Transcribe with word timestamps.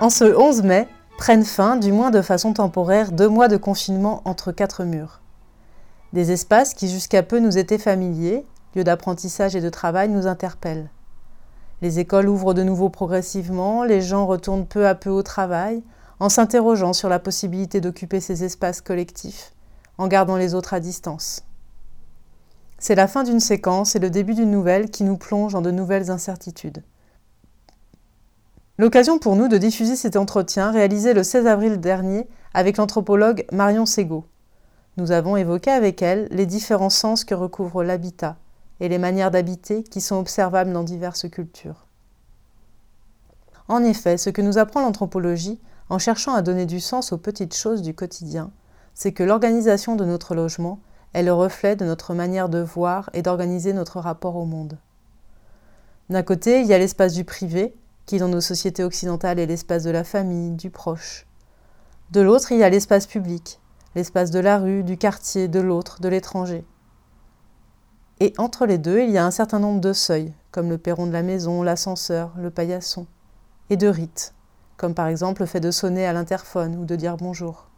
En 0.00 0.10
ce 0.10 0.24
11 0.24 0.62
mai, 0.62 0.86
prennent 1.16 1.44
fin, 1.44 1.76
du 1.76 1.92
moins 1.92 2.10
de 2.10 2.20
façon 2.20 2.52
temporaire, 2.52 3.10
deux 3.10 3.28
mois 3.28 3.48
de 3.48 3.56
confinement 3.56 4.20
entre 4.26 4.52
quatre 4.52 4.84
murs. 4.84 5.20
Des 6.12 6.30
espaces 6.30 6.74
qui 6.74 6.88
jusqu'à 6.88 7.22
peu 7.22 7.38
nous 7.38 7.56
étaient 7.56 7.78
familiers, 7.78 8.44
lieux 8.76 8.84
d'apprentissage 8.84 9.56
et 9.56 9.62
de 9.62 9.70
travail, 9.70 10.10
nous 10.10 10.26
interpellent. 10.26 10.90
Les 11.80 12.00
écoles 12.00 12.28
ouvrent 12.28 12.54
de 12.54 12.64
nouveau 12.64 12.88
progressivement, 12.88 13.84
les 13.84 14.00
gens 14.00 14.26
retournent 14.26 14.66
peu 14.66 14.86
à 14.86 14.94
peu 14.94 15.10
au 15.10 15.22
travail, 15.22 15.82
en 16.18 16.28
s'interrogeant 16.28 16.92
sur 16.92 17.08
la 17.08 17.20
possibilité 17.20 17.80
d'occuper 17.80 18.20
ces 18.20 18.42
espaces 18.42 18.80
collectifs, 18.80 19.52
en 19.96 20.08
gardant 20.08 20.36
les 20.36 20.54
autres 20.54 20.74
à 20.74 20.80
distance. 20.80 21.44
C'est 22.78 22.96
la 22.96 23.06
fin 23.06 23.22
d'une 23.22 23.40
séquence 23.40 23.94
et 23.94 24.00
le 24.00 24.10
début 24.10 24.34
d'une 24.34 24.50
nouvelle 24.50 24.90
qui 24.90 25.04
nous 25.04 25.16
plonge 25.16 25.52
dans 25.52 25.62
de 25.62 25.70
nouvelles 25.70 26.10
incertitudes. 26.10 26.82
L'occasion 28.76 29.18
pour 29.18 29.36
nous 29.36 29.48
de 29.48 29.58
diffuser 29.58 29.96
cet 29.96 30.16
entretien 30.16 30.70
réalisé 30.70 31.14
le 31.14 31.24
16 31.24 31.46
avril 31.46 31.80
dernier 31.80 32.28
avec 32.54 32.76
l'anthropologue 32.76 33.44
Marion 33.52 33.86
Segaud. 33.86 34.24
Nous 34.96 35.12
avons 35.12 35.36
évoqué 35.36 35.70
avec 35.70 36.02
elle 36.02 36.28
les 36.30 36.46
différents 36.46 36.90
sens 36.90 37.24
que 37.24 37.34
recouvre 37.34 37.84
l'habitat 37.84 38.36
et 38.80 38.88
les 38.88 38.98
manières 38.98 39.30
d'habiter 39.30 39.82
qui 39.82 40.00
sont 40.00 40.16
observables 40.16 40.72
dans 40.72 40.84
diverses 40.84 41.28
cultures. 41.28 41.86
En 43.68 43.84
effet, 43.84 44.16
ce 44.16 44.30
que 44.30 44.42
nous 44.42 44.58
apprend 44.58 44.80
l'anthropologie, 44.80 45.60
en 45.90 45.98
cherchant 45.98 46.34
à 46.34 46.42
donner 46.42 46.66
du 46.66 46.80
sens 46.80 47.12
aux 47.12 47.18
petites 47.18 47.54
choses 47.54 47.82
du 47.82 47.94
quotidien, 47.94 48.50
c'est 48.94 49.12
que 49.12 49.22
l'organisation 49.22 49.96
de 49.96 50.04
notre 50.04 50.34
logement 50.34 50.80
est 51.14 51.22
le 51.22 51.32
reflet 51.32 51.76
de 51.76 51.84
notre 51.84 52.14
manière 52.14 52.48
de 52.48 52.60
voir 52.60 53.10
et 53.12 53.22
d'organiser 53.22 53.72
notre 53.72 54.00
rapport 54.00 54.36
au 54.36 54.44
monde. 54.44 54.78
D'un 56.10 56.22
côté, 56.22 56.60
il 56.60 56.66
y 56.66 56.74
a 56.74 56.78
l'espace 56.78 57.14
du 57.14 57.24
privé, 57.24 57.74
qui 58.06 58.18
dans 58.18 58.28
nos 58.28 58.40
sociétés 58.40 58.84
occidentales 58.84 59.38
est 59.38 59.46
l'espace 59.46 59.84
de 59.84 59.90
la 59.90 60.04
famille, 60.04 60.52
du 60.52 60.70
proche. 60.70 61.26
De 62.10 62.22
l'autre, 62.22 62.52
il 62.52 62.58
y 62.58 62.62
a 62.62 62.70
l'espace 62.70 63.06
public, 63.06 63.60
l'espace 63.94 64.30
de 64.30 64.38
la 64.38 64.58
rue, 64.58 64.82
du 64.82 64.96
quartier, 64.96 65.48
de 65.48 65.60
l'autre, 65.60 66.00
de 66.00 66.08
l'étranger. 66.08 66.64
Et 68.20 68.34
entre 68.38 68.66
les 68.66 68.78
deux, 68.78 69.00
il 69.00 69.10
y 69.10 69.18
a 69.18 69.24
un 69.24 69.30
certain 69.30 69.60
nombre 69.60 69.80
de 69.80 69.92
seuils, 69.92 70.32
comme 70.50 70.70
le 70.70 70.78
perron 70.78 71.06
de 71.06 71.12
la 71.12 71.22
maison, 71.22 71.62
l'ascenseur, 71.62 72.32
le 72.36 72.50
paillasson, 72.50 73.06
et 73.70 73.76
de 73.76 73.86
rites, 73.86 74.34
comme 74.76 74.94
par 74.94 75.06
exemple 75.06 75.42
le 75.42 75.46
fait 75.46 75.60
de 75.60 75.70
sonner 75.70 76.06
à 76.06 76.12
l'interphone 76.12 76.76
ou 76.76 76.84
de 76.84 76.96
dire 76.96 77.16
bonjour. 77.16 77.68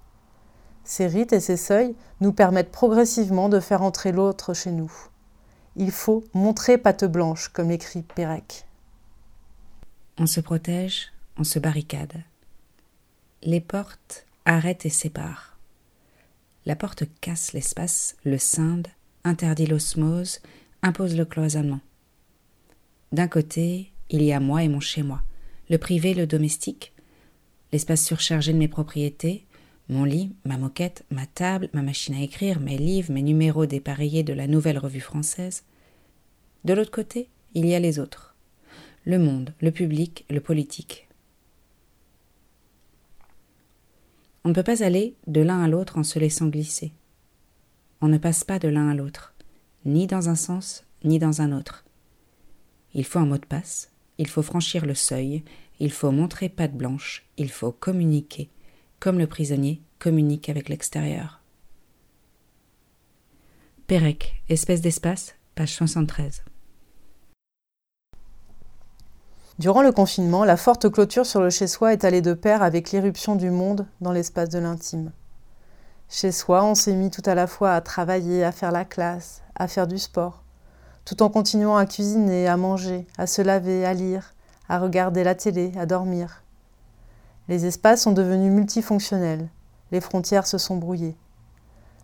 Ces 0.84 1.06
rites 1.06 1.32
et 1.32 1.40
ces 1.40 1.58
seuils 1.58 1.94
nous 2.20 2.32
permettent 2.32 2.72
progressivement 2.72 3.48
de 3.48 3.60
faire 3.60 3.82
entrer 3.82 4.12
l'autre 4.12 4.54
chez 4.54 4.72
nous. 4.72 4.92
Il 5.76 5.92
faut 5.92 6.24
montrer 6.34 6.78
patte 6.78 7.04
blanche, 7.04 7.48
comme 7.48 7.70
écrit 7.70 8.02
Pérec. 8.02 8.66
On 10.18 10.26
se 10.26 10.40
protège, 10.40 11.12
on 11.38 11.44
se 11.44 11.58
barricade. 11.58 12.22
Les 13.42 13.60
portes 13.60 14.26
arrêtent 14.44 14.86
et 14.86 14.90
séparent. 14.90 15.58
La 16.66 16.76
porte 16.76 17.04
casse 17.20 17.52
l'espace, 17.52 18.16
le 18.24 18.36
scinde, 18.36 18.88
interdit 19.24 19.66
l'osmose, 19.66 20.40
impose 20.82 21.16
le 21.16 21.24
cloisonnement. 21.24 21.80
D'un 23.12 23.28
côté, 23.28 23.92
il 24.08 24.22
y 24.22 24.32
a 24.32 24.40
moi 24.40 24.62
et 24.62 24.68
mon 24.68 24.80
chez-moi, 24.80 25.22
le 25.68 25.78
privé, 25.78 26.14
le 26.14 26.26
domestique, 26.26 26.92
l'espace 27.72 28.04
surchargé 28.04 28.52
de 28.52 28.58
mes 28.58 28.68
propriétés, 28.68 29.44
mon 29.88 30.04
lit, 30.04 30.32
ma 30.44 30.56
moquette, 30.56 31.04
ma 31.10 31.26
table, 31.26 31.68
ma 31.72 31.82
machine 31.82 32.14
à 32.14 32.22
écrire, 32.22 32.60
mes 32.60 32.78
livres, 32.78 33.12
mes 33.12 33.22
numéros 33.22 33.66
dépareillés 33.66 34.22
de 34.22 34.32
la 34.32 34.46
nouvelle 34.46 34.78
revue 34.78 35.00
française. 35.00 35.64
De 36.64 36.72
l'autre 36.74 36.90
côté, 36.90 37.28
il 37.54 37.66
y 37.66 37.74
a 37.74 37.80
les 37.80 37.98
autres 37.98 38.30
le 39.04 39.18
monde, 39.18 39.54
le 39.60 39.70
public, 39.70 40.24
le 40.30 40.40
politique. 40.40 41.08
On 44.44 44.50
ne 44.50 44.54
peut 44.54 44.62
pas 44.62 44.82
aller 44.82 45.14
de 45.26 45.40
l'un 45.40 45.62
à 45.62 45.68
l'autre 45.68 45.98
en 45.98 46.02
se 46.02 46.18
laissant 46.18 46.48
glisser. 46.48 46.92
On 48.00 48.08
ne 48.08 48.18
passe 48.18 48.44
pas 48.44 48.58
de 48.58 48.68
l'un 48.68 48.88
à 48.88 48.94
l'autre, 48.94 49.34
ni 49.84 50.06
dans 50.06 50.28
un 50.28 50.34
sens, 50.34 50.84
ni 51.04 51.18
dans 51.18 51.42
un 51.42 51.52
autre. 51.52 51.84
Il 52.94 53.04
faut 53.04 53.18
un 53.18 53.26
mot 53.26 53.38
de 53.38 53.46
passe, 53.46 53.90
il 54.18 54.26
faut 54.26 54.42
franchir 54.42 54.86
le 54.86 54.94
seuil, 54.94 55.44
il 55.80 55.92
faut 55.92 56.10
montrer 56.10 56.48
patte 56.48 56.74
blanche, 56.74 57.26
il 57.36 57.50
faut 57.50 57.72
communiquer, 57.72 58.50
comme 59.00 59.18
le 59.18 59.26
prisonnier 59.26 59.82
communique 59.98 60.48
avec 60.48 60.68
l'extérieur. 60.68 61.40
Pérec, 63.86 64.42
espèce 64.48 64.80
d'espace, 64.80 65.34
page 65.54 65.74
73. 65.74 66.44
Durant 69.58 69.82
le 69.82 69.92
confinement, 69.92 70.44
la 70.44 70.56
forte 70.56 70.88
clôture 70.90 71.26
sur 71.26 71.42
le 71.42 71.50
chez-soi 71.50 71.92
est 71.92 72.04
allée 72.04 72.22
de 72.22 72.32
pair 72.32 72.62
avec 72.62 72.92
l'irruption 72.92 73.36
du 73.36 73.50
monde 73.50 73.86
dans 74.00 74.12
l'espace 74.12 74.48
de 74.48 74.58
l'intime. 74.58 75.12
Chez 76.12 76.32
soi, 76.32 76.64
on 76.64 76.74
s'est 76.74 76.96
mis 76.96 77.08
tout 77.08 77.22
à 77.24 77.36
la 77.36 77.46
fois 77.46 77.72
à 77.72 77.80
travailler, 77.80 78.42
à 78.42 78.50
faire 78.50 78.72
la 78.72 78.84
classe, 78.84 79.42
à 79.54 79.68
faire 79.68 79.86
du 79.86 79.96
sport, 79.96 80.42
tout 81.04 81.22
en 81.22 81.28
continuant 81.28 81.76
à 81.76 81.86
cuisiner, 81.86 82.48
à 82.48 82.56
manger, 82.56 83.06
à 83.16 83.28
se 83.28 83.42
laver, 83.42 83.86
à 83.86 83.94
lire, 83.94 84.34
à 84.68 84.80
regarder 84.80 85.22
la 85.22 85.36
télé, 85.36 85.72
à 85.78 85.86
dormir. 85.86 86.42
Les 87.46 87.64
espaces 87.64 88.02
sont 88.02 88.10
devenus 88.10 88.50
multifonctionnels, 88.50 89.48
les 89.92 90.00
frontières 90.00 90.48
se 90.48 90.58
sont 90.58 90.76
brouillées. 90.76 91.16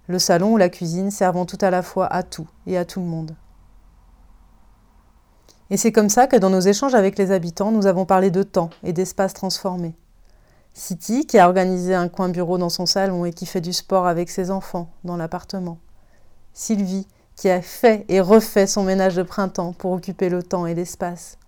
Le 0.06 0.20
salon 0.20 0.52
ou 0.52 0.56
la 0.56 0.68
cuisine 0.68 1.10
servant 1.10 1.44
tout 1.44 1.58
à 1.60 1.70
la 1.70 1.82
fois 1.82 2.06
à 2.06 2.22
tout 2.22 2.46
et 2.68 2.78
à 2.78 2.84
tout 2.84 3.00
le 3.00 3.06
monde. 3.06 3.34
Et 5.68 5.76
c'est 5.76 5.90
comme 5.90 6.10
ça 6.10 6.28
que 6.28 6.36
dans 6.36 6.50
nos 6.50 6.60
échanges 6.60 6.94
avec 6.94 7.18
les 7.18 7.32
habitants, 7.32 7.72
nous 7.72 7.86
avons 7.86 8.04
parlé 8.04 8.30
de 8.30 8.44
temps 8.44 8.70
et 8.84 8.92
d'espaces 8.92 9.34
transformés. 9.34 9.96
City, 10.78 11.26
qui 11.26 11.38
a 11.38 11.46
organisé 11.46 11.94
un 11.94 12.08
coin 12.08 12.28
bureau 12.28 12.58
dans 12.58 12.68
son 12.68 12.84
salon 12.84 13.24
et 13.24 13.32
qui 13.32 13.46
fait 13.46 13.62
du 13.62 13.72
sport 13.72 14.06
avec 14.06 14.28
ses 14.28 14.50
enfants 14.50 14.90
dans 15.04 15.16
l'appartement. 15.16 15.78
Sylvie, 16.52 17.08
qui 17.34 17.48
a 17.48 17.62
fait 17.62 18.04
et 18.10 18.20
refait 18.20 18.66
son 18.66 18.84
ménage 18.84 19.16
de 19.16 19.22
printemps 19.22 19.72
pour 19.72 19.92
occuper 19.92 20.28
le 20.28 20.42
temps 20.42 20.66
et 20.66 20.74
l'espace. 20.74 21.38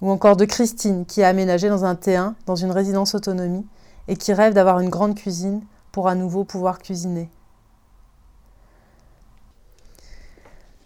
Ou 0.00 0.10
encore 0.10 0.36
de 0.36 0.44
Christine, 0.44 1.06
qui 1.06 1.22
a 1.22 1.28
aménagé 1.28 1.68
dans 1.68 1.84
un 1.84 1.94
T1, 1.94 2.34
dans 2.44 2.56
une 2.56 2.72
résidence 2.72 3.14
autonomie, 3.14 3.64
et 4.08 4.16
qui 4.16 4.32
rêve 4.32 4.52
d'avoir 4.52 4.80
une 4.80 4.90
grande 4.90 5.14
cuisine 5.14 5.62
pour 5.92 6.08
à 6.08 6.16
nouveau 6.16 6.42
pouvoir 6.42 6.80
cuisiner. 6.80 7.30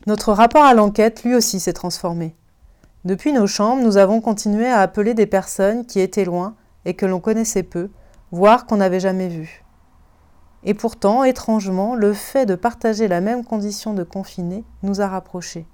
Notre 0.07 0.35
rapport 0.35 0.65
à 0.65 0.75
l'enquête, 0.75 1.25
lui 1.25 1.35
aussi, 1.35 1.61
s'est 1.61 1.73
transformé. 1.73 2.37
Depuis 3.07 3.33
nos 3.33 3.47
chambres, 3.47 3.83
nous 3.83 3.97
avons 3.97 4.21
continué 4.21 4.67
à 4.67 4.81
appeler 4.81 5.15
des 5.15 5.27
personnes 5.27 5.87
qui 5.87 6.01
étaient 6.01 6.27
loin 6.27 6.55
et 6.87 6.95
que 6.95 7.05
l'on 7.05 7.21
connaissait 7.21 7.65
peu, 7.65 7.91
voire 8.31 8.65
qu'on 8.65 8.79
n'avait 8.79 9.01
jamais 9.01 9.29
vues. 9.29 9.65
Et 10.65 10.73
pourtant, 10.73 11.25
étrangement, 11.25 11.95
le 11.95 12.15
fait 12.15 12.47
de 12.47 12.55
partager 12.55 13.09
la 13.09 13.21
même 13.21 13.45
condition 13.45 13.93
de 13.93 14.05
confiné 14.05 14.65
nous 14.83 15.01
a 15.01 15.09
rapprochés. 15.09 15.67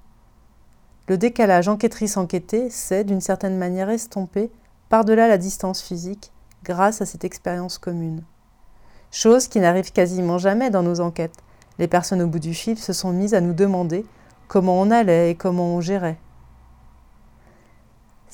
Le 1.08 1.18
décalage 1.18 1.68
enquêtrice-enquêtée 1.68 2.70
s'est, 2.70 3.04
d'une 3.04 3.20
certaine 3.20 3.58
manière, 3.58 3.90
estompé 3.90 4.50
par-delà 4.88 5.28
la 5.28 5.38
distance 5.38 5.82
physique 5.82 6.32
grâce 6.64 7.02
à 7.02 7.06
cette 7.06 7.24
expérience 7.24 7.78
commune. 7.78 8.22
Chose 9.10 9.48
qui 9.48 9.60
n'arrive 9.60 9.92
quasiment 9.92 10.38
jamais 10.38 10.70
dans 10.70 10.82
nos 10.82 11.00
enquêtes. 11.00 11.42
Les 11.78 11.88
personnes 11.88 12.22
au 12.22 12.26
bout 12.26 12.38
du 12.38 12.54
fil 12.54 12.78
se 12.78 12.92
sont 12.92 13.12
mises 13.12 13.34
à 13.34 13.40
nous 13.40 13.54
demander 13.54 14.06
comment 14.48 14.80
on 14.80 14.90
allait 14.90 15.30
et 15.30 15.34
comment 15.34 15.74
on 15.74 15.80
gérait. 15.80 16.18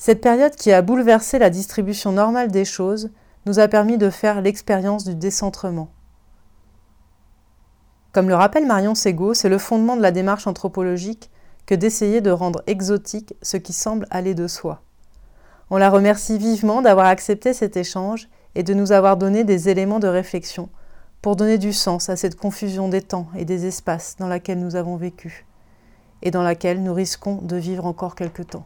Cette 0.01 0.21
période 0.21 0.55
qui 0.55 0.71
a 0.71 0.81
bouleversé 0.81 1.39
la 1.39 1.49
distribution 1.49 2.13
normale 2.13 2.49
des 2.49 2.63
choses 2.63 3.09
nous 3.45 3.59
a 3.59 3.67
permis 3.67 3.97
de 3.97 4.09
faire 4.09 4.39
l'expérience 4.41 5.03
du 5.03 5.13
décentrement. 5.13 5.89
Comme 8.13 8.29
le 8.29 8.35
rappelle 8.35 8.65
Marion 8.65 8.95
Segaud, 8.95 9.33
c'est 9.33 9.49
le 9.49 9.57
fondement 9.57 9.97
de 9.97 10.01
la 10.01 10.11
démarche 10.11 10.47
anthropologique 10.47 11.29
que 11.65 11.75
d'essayer 11.75 12.21
de 12.21 12.31
rendre 12.31 12.63
exotique 12.65 13.33
ce 13.41 13.57
qui 13.57 13.73
semble 13.73 14.07
aller 14.09 14.35
de 14.35 14.47
soi. 14.47 14.81
On 15.69 15.75
la 15.75 15.89
remercie 15.89 16.37
vivement 16.37 16.81
d'avoir 16.81 17.07
accepté 17.07 17.51
cet 17.51 17.75
échange 17.75 18.29
et 18.55 18.63
de 18.63 18.73
nous 18.73 18.93
avoir 18.93 19.17
donné 19.17 19.43
des 19.43 19.67
éléments 19.67 19.99
de 19.99 20.07
réflexion 20.07 20.69
pour 21.21 21.35
donner 21.35 21.57
du 21.57 21.73
sens 21.73 22.07
à 22.07 22.15
cette 22.15 22.37
confusion 22.37 22.87
des 22.87 23.01
temps 23.01 23.27
et 23.35 23.43
des 23.43 23.65
espaces 23.65 24.15
dans 24.17 24.29
laquelle 24.29 24.61
nous 24.61 24.77
avons 24.77 24.95
vécu 24.95 25.45
et 26.21 26.31
dans 26.31 26.41
laquelle 26.41 26.81
nous 26.81 26.93
risquons 26.93 27.41
de 27.41 27.57
vivre 27.57 27.85
encore 27.85 28.15
quelque 28.15 28.43
temps. 28.43 28.65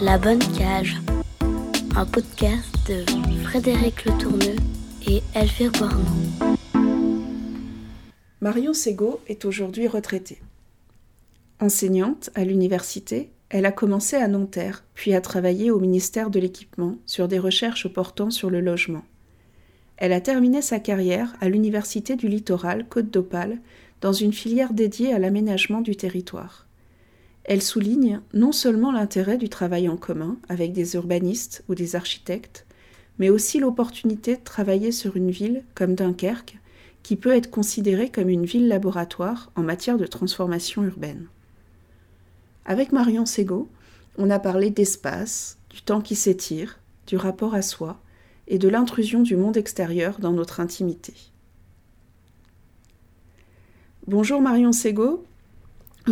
La 0.00 0.16
Bonne 0.16 0.38
Cage, 0.56 0.96
un 1.96 2.06
podcast 2.06 2.72
de 2.88 3.04
Frédéric 3.42 4.04
Le 4.04 4.16
Tourneux 4.16 4.56
et 5.08 5.22
Elvire 5.34 5.72
Boirnon. 5.72 6.04
Marion 8.40 8.74
Sego 8.74 9.18
est 9.26 9.44
aujourd'hui 9.44 9.88
retraitée. 9.88 10.38
Enseignante 11.58 12.30
à 12.36 12.44
l'université, 12.44 13.30
elle 13.48 13.66
a 13.66 13.72
commencé 13.72 14.14
à 14.14 14.28
Nanterre, 14.28 14.84
puis 14.94 15.14
a 15.14 15.20
travaillé 15.20 15.72
au 15.72 15.80
ministère 15.80 16.30
de 16.30 16.38
l'Équipement 16.38 16.94
sur 17.04 17.26
des 17.26 17.40
recherches 17.40 17.88
portant 17.88 18.30
sur 18.30 18.50
le 18.50 18.60
logement. 18.60 19.02
Elle 19.96 20.12
a 20.12 20.20
terminé 20.20 20.62
sa 20.62 20.78
carrière 20.78 21.34
à 21.40 21.48
l'Université 21.48 22.14
du 22.14 22.28
Littoral 22.28 22.86
Côte 22.88 23.10
d'Opale 23.10 23.58
dans 24.00 24.12
une 24.12 24.32
filière 24.32 24.72
dédiée 24.72 25.12
à 25.12 25.18
l'aménagement 25.18 25.80
du 25.80 25.96
territoire. 25.96 26.67
Elle 27.48 27.62
souligne 27.62 28.20
non 28.34 28.52
seulement 28.52 28.92
l'intérêt 28.92 29.38
du 29.38 29.48
travail 29.48 29.88
en 29.88 29.96
commun 29.96 30.36
avec 30.50 30.74
des 30.74 30.96
urbanistes 30.96 31.64
ou 31.66 31.74
des 31.74 31.96
architectes, 31.96 32.66
mais 33.18 33.30
aussi 33.30 33.58
l'opportunité 33.58 34.36
de 34.36 34.44
travailler 34.44 34.92
sur 34.92 35.16
une 35.16 35.30
ville 35.30 35.64
comme 35.74 35.94
Dunkerque, 35.94 36.58
qui 37.02 37.16
peut 37.16 37.34
être 37.34 37.50
considérée 37.50 38.10
comme 38.10 38.28
une 38.28 38.44
ville 38.44 38.68
laboratoire 38.68 39.50
en 39.56 39.62
matière 39.62 39.96
de 39.96 40.06
transformation 40.06 40.84
urbaine. 40.84 41.26
Avec 42.66 42.92
Marion 42.92 43.24
Sego, 43.24 43.70
on 44.18 44.28
a 44.28 44.38
parlé 44.38 44.68
d'espace, 44.68 45.56
du 45.70 45.80
temps 45.80 46.02
qui 46.02 46.16
s'étire, 46.16 46.78
du 47.06 47.16
rapport 47.16 47.54
à 47.54 47.62
soi 47.62 47.98
et 48.46 48.58
de 48.58 48.68
l'intrusion 48.68 49.22
du 49.22 49.36
monde 49.36 49.56
extérieur 49.56 50.18
dans 50.18 50.32
notre 50.32 50.60
intimité. 50.60 51.14
Bonjour 54.06 54.42
Marion 54.42 54.72
Sego. 54.72 55.24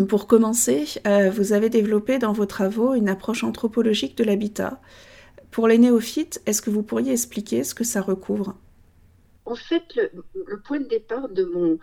Pour 0.04 0.26
commencer, 0.26 0.84
euh, 1.06 1.30
vous 1.30 1.54
avez 1.54 1.70
développé 1.70 2.18
dans 2.18 2.32
vos 2.32 2.44
travaux 2.44 2.92
une 2.94 3.08
approche 3.08 3.44
anthropologique 3.44 4.16
de 4.18 4.24
l'habitat. 4.24 4.80
Pour 5.50 5.68
les 5.68 5.78
néophytes, 5.78 6.42
est-ce 6.44 6.60
que 6.60 6.68
vous 6.68 6.82
pourriez 6.82 7.12
expliquer 7.12 7.64
ce 7.64 7.74
que 7.74 7.84
ça 7.84 8.02
recouvre? 8.02 8.56
En 9.46 9.54
fait, 9.54 9.98
le, 10.34 10.60
point 10.60 10.80
de 10.80 10.88
départ 10.88 11.30
de 11.30 11.44
mon, 11.44 11.78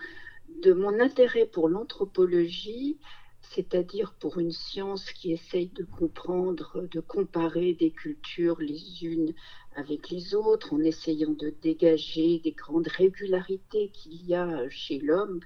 de 0.62 0.72
mon 0.72 1.00
intérêt 1.00 1.46
pour 1.46 1.68
l'anthropologie, 1.68 2.98
c'est-à-dire 3.42 4.14
pour 4.20 4.38
une 4.38 4.52
science 4.52 5.10
qui 5.10 5.32
essaye 5.32 5.68
de 5.68 5.84
comprendre, 5.84 6.86
de 6.90 7.00
comparer 7.00 7.74
des 7.74 7.90
cultures 7.90 8.60
les 8.60 9.04
unes 9.04 9.32
avec 9.74 10.10
les 10.10 10.36
autres, 10.36 10.72
en 10.72 10.80
essayant 10.80 11.32
de 11.32 11.52
dégager 11.62 12.38
des 12.44 12.52
grandes 12.52 12.88
régularités 12.88 13.90
qu'il 13.92 14.24
y 14.24 14.34
a 14.34 14.68
chez 14.68 15.00
l'homme, 15.00 15.40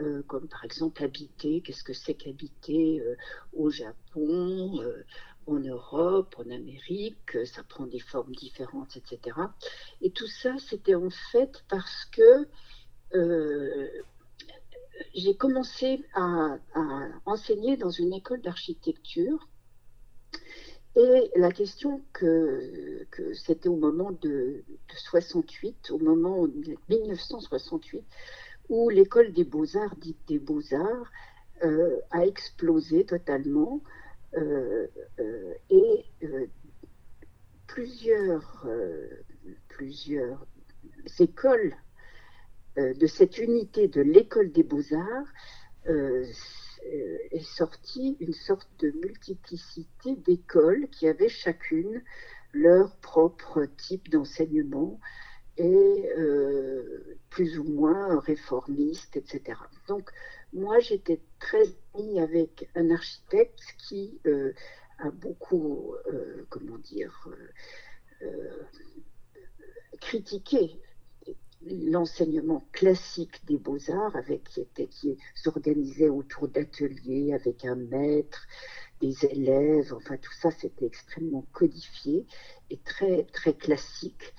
euh, 0.00 0.22
comme 0.26 0.48
par 0.48 0.64
exemple 0.64 1.02
habiter, 1.02 1.60
qu'est-ce 1.60 1.84
que 1.84 1.92
c'est 1.92 2.14
qu'habiter 2.14 3.00
euh, 3.00 3.16
au 3.52 3.70
Japon, 3.70 4.80
euh, 4.80 5.04
en 5.46 5.58
Europe, 5.58 6.34
en 6.38 6.50
Amérique, 6.50 7.36
ça 7.44 7.62
prend 7.64 7.86
des 7.86 7.98
formes 7.98 8.34
différentes, 8.34 8.96
etc. 8.96 9.36
Et 10.00 10.10
tout 10.10 10.28
ça, 10.28 10.54
c'était 10.58 10.94
en 10.94 11.10
fait 11.32 11.64
parce 11.68 12.06
que 12.12 12.46
j'ai 15.14 15.34
commencé 15.34 16.04
à, 16.14 16.58
enseigner 17.24 17.76
dans 17.76 17.90
une 17.90 18.12
école 18.12 18.40
d'architecture. 18.42 19.48
Et 20.96 21.30
la 21.36 21.50
question 21.50 22.02
que, 22.12 23.06
c'était 23.34 23.68
au 23.68 23.76
moment 23.76 24.12
de, 24.12 24.62
de, 24.68 24.96
68, 25.10 25.90
au 25.90 25.98
moment 25.98 26.46
de 26.46 26.76
1968, 26.88 28.04
où 28.70 28.88
l'école 28.88 29.32
des 29.32 29.44
beaux-arts, 29.44 29.96
dite 29.96 30.20
des 30.28 30.38
beaux-arts, 30.38 31.10
euh, 31.62 32.00
a 32.10 32.24
explosé 32.24 33.04
totalement 33.04 33.82
euh, 34.38 34.86
euh, 35.18 35.54
et 35.68 36.06
plusieurs, 37.66 38.66
plusieurs 39.68 40.46
écoles 41.18 41.76
de 42.76 43.06
cette 43.06 43.38
unité 43.38 43.88
de 43.88 44.00
l'école 44.00 44.52
des 44.52 44.62
beaux-arts 44.62 45.28
est 45.86 47.44
sortie 47.44 48.16
une 48.20 48.32
sorte 48.32 48.68
de 48.80 48.90
multiplicité 48.90 50.16
d'écoles 50.16 50.88
qui 50.90 51.06
avaient 51.06 51.28
chacune 51.28 52.02
leur 52.52 52.96
propre 52.96 53.66
type 53.76 54.08
d'enseignement 54.10 54.98
et 55.56 56.10
euh, 56.16 57.18
plus 57.28 57.58
ou 57.58 57.64
moins 57.64 58.18
réformiste, 58.20 59.16
etc. 59.16 59.58
Donc 59.88 60.10
moi 60.52 60.78
j'étais 60.80 61.20
très 61.38 61.64
amie 61.94 62.20
avec 62.20 62.68
un 62.74 62.90
architecte 62.90 63.60
qui 63.78 64.20
euh, 64.26 64.52
a 64.98 65.10
beaucoup, 65.10 65.94
euh, 66.12 66.46
comment 66.50 66.78
dire, 66.78 67.28
critiqué 70.00 70.78
l'enseignement 71.62 72.64
classique 72.72 73.44
des 73.46 73.58
beaux-arts 73.58 74.16
avec 74.16 74.44
qui 74.44 74.66
qui 74.88 75.18
s'organisait 75.34 76.08
autour 76.08 76.48
d'ateliers 76.48 77.34
avec 77.34 77.64
un 77.64 77.76
maître 77.76 78.46
des 79.00 79.24
élèves 79.26 79.92
enfin 79.94 80.16
tout 80.16 80.32
ça 80.32 80.50
c'était 80.50 80.86
extrêmement 80.86 81.44
codifié 81.52 82.26
et 82.70 82.78
très 82.78 83.24
très 83.24 83.54
classique 83.54 84.32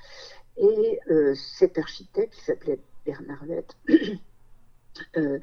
et 0.62 1.00
euh, 1.10 1.36
cet 1.36 1.78
architecte, 1.78 2.34
qui 2.34 2.46
s'appelait 2.46 2.80
Bernard 3.06 3.46
Lett, 3.46 3.76
euh, 5.18 5.40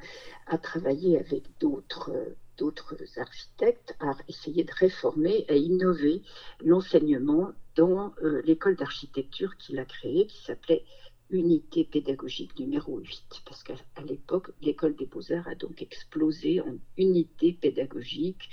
a 0.47 0.57
travaillé 0.57 1.19
avec 1.19 1.43
d'autres 1.59 2.11
d'autres 2.57 2.97
architectes 3.17 3.95
à 4.01 4.11
essayer 4.27 4.65
de 4.65 4.71
réformer 4.73 5.45
et 5.47 5.57
innover 5.57 6.21
l'enseignement 6.59 7.53
dans 7.75 8.13
euh, 8.21 8.41
l'école 8.43 8.75
d'architecture 8.75 9.55
qu'il 9.55 9.79
a 9.79 9.85
créée, 9.85 10.27
qui 10.27 10.43
s'appelait 10.43 10.83
Unité 11.31 11.83
pédagogique 11.83 12.57
numéro 12.57 12.97
8, 12.97 13.43
parce 13.45 13.61
qu'à 13.61 13.75
l'époque, 14.03 14.49
l'école 14.63 14.95
des 14.95 15.05
beaux-arts 15.05 15.47
a 15.47 15.53
donc 15.53 15.79
explosé 15.79 16.59
en 16.59 16.75
unité 16.97 17.53
pédagogique. 17.53 18.49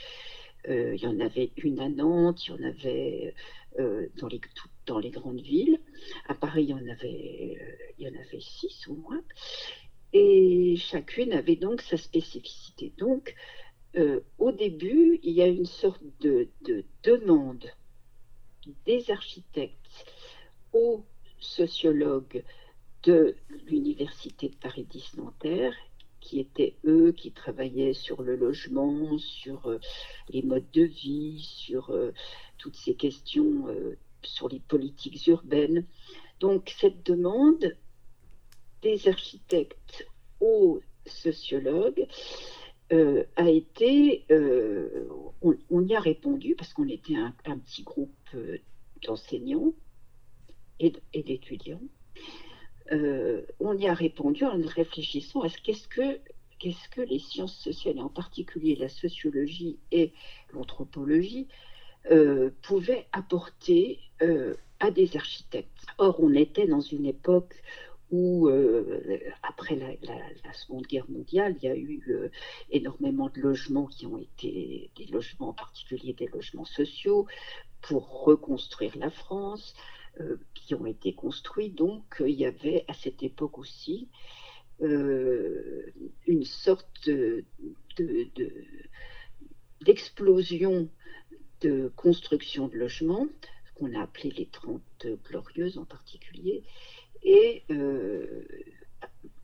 Euh, 0.69 0.95
il 0.95 1.02
y 1.02 1.07
en 1.07 1.19
avait 1.19 1.52
une 1.57 1.81
à 1.81 1.88
Nantes, 1.88 2.47
il 2.47 2.50
y 2.50 2.52
en 2.52 2.69
avait 2.69 3.35
euh, 3.79 4.07
dans, 4.19 4.29
les, 4.29 4.41
dans 4.87 4.99
les 4.99 5.11
grandes 5.11 5.40
villes. 5.40 5.81
À 6.28 6.35
Paris, 6.35 6.64
il 6.64 6.71
y 6.71 6.75
en 6.75 6.88
avait, 6.88 7.59
euh, 7.61 7.93
il 7.99 8.07
y 8.07 8.09
en 8.09 8.21
avait 8.21 8.40
six 8.40 8.88
au 8.88 8.95
moins. 8.95 9.23
Et 10.12 10.76
chacune 10.76 11.33
avait 11.33 11.57
donc 11.57 11.83
sa 11.83 11.97
spécificité. 11.97 12.93
Donc, 12.99 13.35
euh, 13.97 14.21
au 14.38 14.52
début, 14.52 15.21
il 15.23 15.33
y 15.33 15.43
a 15.43 15.47
une 15.47 15.66
sorte 15.66 16.02
de, 16.21 16.49
de 16.62 16.85
demande 17.02 17.66
des 18.85 19.11
architectes 19.11 20.07
aux 20.73 21.05
sociologues 21.38 22.45
de 23.02 23.37
l'Université 23.66 24.49
de 24.49 24.57
Paris 24.57 24.85
10 24.85 25.19
Nanterre 25.19 25.75
qui 26.21 26.40
étaient 26.40 26.76
eux 26.85 27.12
qui 27.12 27.31
travaillaient 27.31 27.93
sur 27.93 28.23
le 28.23 28.35
logement, 28.35 29.16
sur 29.19 29.66
euh, 29.69 29.78
les 30.28 30.43
modes 30.43 30.71
de 30.73 30.83
vie, 30.83 31.38
sur 31.40 31.95
toutes 32.59 32.75
ces 32.75 32.95
questions, 32.95 33.69
sur 34.26 34.49
les 34.49 34.61
politiques 34.61 35.26
urbaines. 35.26 35.87
Donc 36.40 36.75
cette 36.78 37.04
demande 37.04 37.76
des 38.83 39.09
architectes 39.09 40.06
aux 40.40 40.80
sociologues 41.06 42.06
a 42.90 43.50
été, 43.50 44.25
on, 44.30 45.83
y 45.83 45.97
a 45.97 46.00
répondu 46.00 46.54
parce 46.54 46.73
qu'on 46.73 46.88
était 46.88 47.16
un, 47.16 47.59
petit 47.59 47.83
groupe 47.83 48.12
d'enseignants 49.02 49.73
et, 50.78 50.92
d'étudiants 51.14 51.80
euh, 52.92 53.42
on 53.59 53.76
y 53.76 53.88
a 53.88 53.95
répondu 53.95 54.45
en 54.45 54.61
réfléchissant 54.64 55.40
à 55.40 55.49
ce 55.49 55.59
que 55.59 56.21
qu'est-ce 56.59 56.88
que 56.88 57.00
les 57.02 57.18
sciences 57.18 57.59
sociales, 57.59 57.99
et 57.99 58.00
en 58.00 58.09
particulier 58.09 58.76
la 58.76 58.88
sociologie 58.88 59.78
et 59.90 60.12
l'anthropologie, 60.52 61.49
euh, 62.13 62.51
pouvait 62.63 63.09
apporter 63.11 63.99
euh, 64.23 64.55
à 64.79 64.93
des 64.93 65.17
architectes. 65.17 65.87
Or, 65.99 66.21
on 66.21 66.35
était 66.35 66.69
dans 66.69 66.81
une 66.81 67.05
époque 67.05 67.61
où, 68.13 68.49
euh, 68.49 69.19
après 69.43 69.75
la, 69.75 70.53
Seconde 70.53 70.87
Guerre 70.87 71.11
mondiale, 71.11 71.57
il 71.61 71.65
y 71.65 71.69
a 71.69 71.77
eu 71.77 72.31
énormément 72.71 73.29
de 73.29 73.41
logements 73.41 73.87
qui 73.87 74.07
ont 74.07 74.19
été 74.19 74.91
des 74.97 75.07
logements, 75.07 75.49
en 75.49 75.53
particulier 75.53 76.13
des 76.13 76.29
logements 76.29 76.65
sociaux, 76.65 77.27
pour 77.83 78.23
reconstruire 78.23 78.97
la 78.97 79.11
France, 79.11 79.75
qui 80.55 80.75
ont 80.75 80.87
été 80.87 81.13
construits. 81.13 81.71
Donc, 81.71 82.05
il 82.21 82.37
y 82.37 82.47
avait 82.47 82.85
à 82.87 82.95
cette 82.95 83.23
époque 83.25 83.59
aussi 83.59 84.09
une 84.81 86.45
sorte 86.45 87.11
d'explosion 89.85 90.89
construction 91.97 92.69
de 92.69 92.77
logements, 92.77 93.27
qu'on 93.75 93.95
a 93.95 94.03
appelé 94.03 94.31
les 94.31 94.47
30 94.47 94.81
glorieuses 95.29 95.79
en 95.79 95.85
particulier. 95.85 96.63
Et 97.23 97.65
euh, 97.71 98.47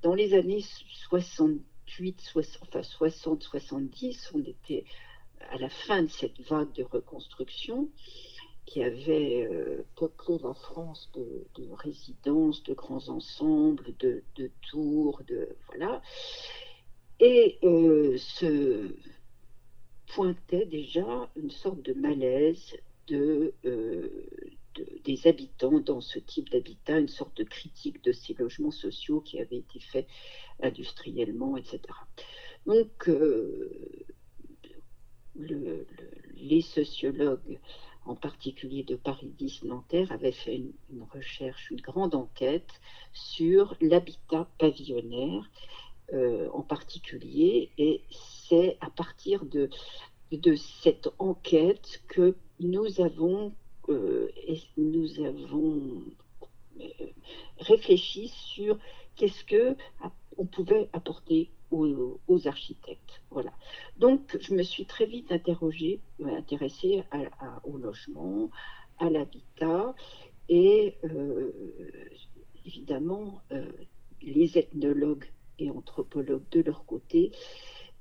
dans 0.03 0.15
les 0.15 0.35
années 0.35 0.65
68, 1.09 2.21
60, 2.21 2.63
enfin 2.63 2.83
60, 2.83 3.43
70, 3.43 4.31
on 4.35 4.43
était 4.45 4.85
à 5.51 5.59
la 5.59 5.69
fin 5.69 6.03
de 6.03 6.09
cette 6.09 6.41
vague 6.43 6.73
de 6.73 6.85
reconstruction 6.85 7.89
qui 8.67 8.83
avait 8.83 9.49
peuplé 9.97 10.37
la 10.43 10.55
France 10.55 11.11
de, 11.15 11.69
résidences, 11.73 12.63
de 12.63 12.75
grands 12.75 13.09
ensembles, 13.09 13.95
de, 13.99 14.23
tours, 14.71 15.23
de 15.27 15.57
voilà. 15.69 16.01
Et 17.21 17.59
euh, 17.63 18.17
se 18.19 18.95
pointait 20.15 20.67
déjà 20.67 21.31
une 21.37 21.51
sorte 21.51 21.83
de 21.83 21.95
malaise 21.95 22.77
euh, 23.11 23.51
des 25.05 25.27
habitants 25.27 25.81
dans 25.81 26.01
ce 26.01 26.19
type 26.19 26.51
d'habitat, 26.51 26.99
une 26.99 27.09
sorte 27.09 27.37
de 27.37 27.45
critique 27.45 28.03
de 28.05 28.13
ces 28.13 28.35
logements 28.35 28.71
sociaux 28.71 29.21
qui 29.21 29.39
avaient 29.39 29.59
été 29.59 29.81
faits 29.81 30.07
industriellement, 30.63 31.57
etc. 31.57 31.81
Donc, 32.67 33.11
les 35.37 36.63
sociologues 36.63 37.59
en 38.05 38.15
particulier 38.15 38.83
de 38.83 38.97
Paris 38.97 39.33
10 39.39 39.65
Nanterre, 39.65 40.11
avait 40.11 40.33
fait 40.33 40.57
une, 40.57 41.03
recherche, 41.13 41.71
une 41.71 41.81
grande 41.81 42.15
enquête 42.15 42.81
sur 43.13 43.77
l'habitat 43.81 44.49
pavillonnaire 44.59 45.49
euh, 46.13 46.49
en 46.53 46.63
particulier. 46.63 47.71
Et 47.79 48.03
c'est 48.53 48.77
à 48.83 48.91
partir 48.91 49.47
de, 49.47 49.71
de 50.31 50.55
cette 50.57 51.09
enquête 51.19 52.03
que 52.07 52.37
nous 52.61 53.01
avons, 53.01 53.55
euh, 53.89 54.29
nous 54.77 55.09
avons 55.21 56.03
euh, 56.79 56.85
réfléchi 57.61 58.29
sur 58.29 58.79
qu'est-ce 59.17 59.45
que 59.45 59.75
on 60.37 60.45
pouvait 60.45 60.91
apporter 60.93 61.51
aux, 61.71 62.47
architectes. 62.47 63.23
Voilà. 63.31 63.53
Donc, 63.97 64.37
je 64.39 64.53
me 64.55 64.63
suis 64.63 64.85
très 64.85 65.07
vite 65.07 65.33
interrogée, 65.33 66.01
euh, 66.21 66.37
intéressée 66.37 67.05
au 67.65 67.79
logement, 67.79 68.51
à 68.99 69.09
l'habitat, 69.09 69.95
et 70.51 70.99
évidemment, 72.67 73.41
les 74.21 74.59
ethnologues 74.59 75.25
et 75.59 75.71
anthropologues 75.71 76.49
de 76.51 76.61
leur 76.61 76.85
côté, 76.85 77.33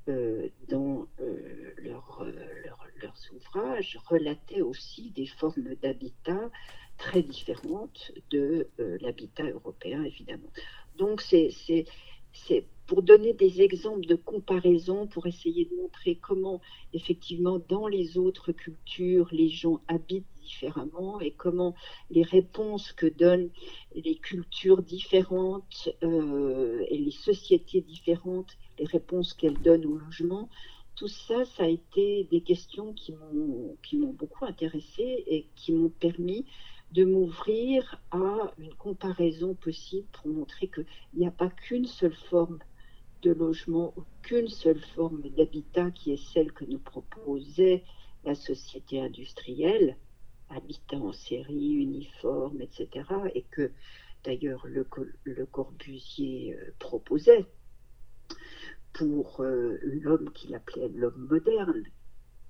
dans 0.08 1.08
leur, 1.78 2.26
leurs 3.02 3.18
ouvrages, 3.34 3.98
relataient 4.08 4.62
aussi 4.62 5.12
des 5.12 5.28
formes 5.28 5.76
d'habitat 5.82 6.50
très 6.98 7.24
différentes 7.24 8.12
de 8.30 8.68
l'habitat 8.78 9.50
européen, 9.50 10.04
évidemment. 10.04 10.52
Donc, 10.98 11.22
c'est 11.22 11.86
pour 12.92 13.04
donner 13.04 13.34
des 13.34 13.62
exemples 13.62 14.06
de 14.06 14.16
comparaison, 14.16 15.08
pour 15.08 15.26
essayer 15.26 15.64
de 15.64 15.76
montrer 15.76 16.16
comment, 16.18 16.60
effectivement, 16.92 17.58
dans 17.70 17.88
les 17.88 18.18
autres 18.18 18.52
cultures, 18.52 19.30
les 19.32 19.48
gens 19.48 19.80
habitent 19.88 20.28
différemment 20.42 21.22
et 21.22 21.32
comment 21.32 21.74
les 22.10 22.24
réponses 22.24 22.92
que 22.92 23.06
donnent 23.06 23.50
les 23.96 24.16
cultures 24.16 24.84
différentes 24.84 25.90
euh, 26.04 26.84
et 26.90 26.98
les 26.98 27.12
sociétés 27.12 27.80
différentes, 27.80 28.58
les 28.82 28.88
réponses 28.88 29.34
qu'elles 29.34 29.62
donnent 29.62 29.86
au 29.86 29.98
logement, 29.98 30.50
tout 30.96 31.08
ça, 31.08 31.46
ça 31.46 31.64
a 31.64 31.68
été 31.68 32.28
des 32.32 32.42
questions 32.42 32.94
qui 32.94 33.14
m'ont 33.14 34.14
beaucoup 34.14 34.46
intéressée 34.46 35.24
et 35.28 35.48
qui 35.56 35.72
m'ont 35.72 35.90
permis 35.90 36.46
de 36.92 37.06
m'ouvrir 37.06 38.02
à 38.12 38.52
une 38.58 38.74
comparaison 38.74 39.54
possible 39.54 40.08
pour 40.12 40.28
montrer 40.28 40.68
qu'il 40.68 40.86
n'y 41.14 41.28
a 41.28 41.32
pas 41.32 41.50
qu'une 41.50 41.86
seule 41.86 42.16
forme 42.16 42.60
de 43.22 43.32
logement 43.32 43.94
qu'une 44.24 44.50
seule 44.50 44.82
forme 44.96 45.22
d'habitat 45.38 45.92
qui 45.92 46.12
est 46.12 46.34
celle 46.34 46.52
que 46.52 46.66
nous 46.66 46.80
proposait 46.80 47.84
la 48.24 48.36
société 48.36 49.00
industrielle, 49.00 49.96
habitat 50.50 50.98
en 50.98 51.14
série, 51.14 51.74
uniforme, 51.74 52.62
etc., 52.62 53.06
et 53.36 53.44
que 53.44 53.72
d'ailleurs 54.24 54.66
le, 54.66 54.88
le, 55.24 55.46
Corbusier 55.46 56.56
euh, 56.56 56.72
proposait 56.78 57.46
pour 58.94 59.42
euh, 59.42 59.78
l'homme 59.84 60.32
qu'il 60.34 60.56
appelait 60.56 60.90
l'homme 60.90 61.28
moderne. 61.30 61.84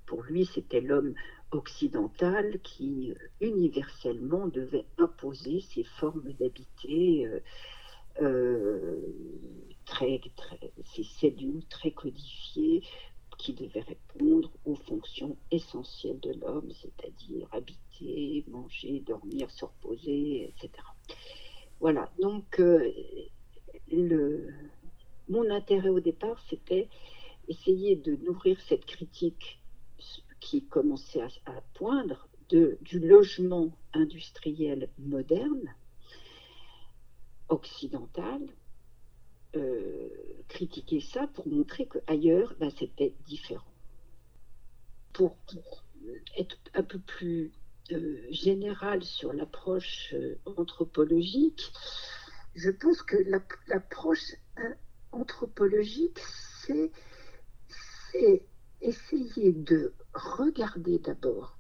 Pour 0.06 0.24
lui, 0.24 0.46
c'était 0.46 0.82
l'homme 0.82 1.14
occidentale 1.52 2.60
qui 2.62 3.12
euh, 3.12 3.16
universellement 3.48 4.48
devait 4.48 4.86
imposer 4.98 5.62
ces 5.62 5.84
formes 5.84 6.34
d'habiter, 6.40 7.30
euh, 8.22 8.98
très, 9.86 10.22
ces 10.94 11.04
cellules 11.04 11.66
très 11.70 11.92
codifiées 11.92 12.84
qui 13.38 13.54
devaient 13.54 13.82
répondre 13.82 14.52
aux 14.66 14.76
fonctions 14.76 15.36
essentielles 15.50 16.20
de 16.20 16.34
l'homme, 16.40 16.70
c'est-à-dire 16.72 17.48
habiter, 17.52 18.46
manger, 18.48 19.04
dormir, 19.08 19.50
se 19.50 19.66
reposer, 19.66 20.50
etc. 20.50 20.72
Voilà, 21.80 22.12
donc 22.20 22.62
le, 23.92 24.54
mon 25.32 25.50
intérêt 25.50 25.90
au 25.90 26.00
départ, 26.00 26.40
c'était 26.50 26.90
essayer 27.48 27.96
de 27.96 28.16
nourrir 28.18 28.60
cette 28.68 28.86
critique 28.86 29.60
qui 30.40 30.64
commençait 30.66 31.22
à, 31.46 31.62
poindre 31.74 32.28
du 32.50 33.00
logement 33.00 33.72
industriel 33.94 34.90
moderne, 35.00 35.74
occidental, 37.48 38.42
euh, 39.56 40.10
critiquer 40.50 41.00
ça 41.00 41.28
pour 41.28 41.48
montrer 41.48 41.88
qu'ailleurs, 41.88 42.54
ben, 42.60 42.70
c'était 42.70 43.14
différent. 43.26 43.74
Pour, 45.14 45.38
être 46.38 46.58
un 46.74 46.84
peu 46.84 47.00
plus 47.00 47.52
euh, 47.92 48.18
général 48.32 49.04
sur 49.04 49.32
l'approche 49.34 50.14
euh, 50.14 50.36
anthropologique, 50.58 51.72
je 52.56 52.70
pense 52.70 53.02
que 53.02 53.18
l'approche 53.68 54.36
anthropologique, 55.12 56.20
c'est 56.20 56.92
essayer 58.82 59.52
de 59.52 59.94
regarder 60.14 61.00
d'abord, 61.00 61.58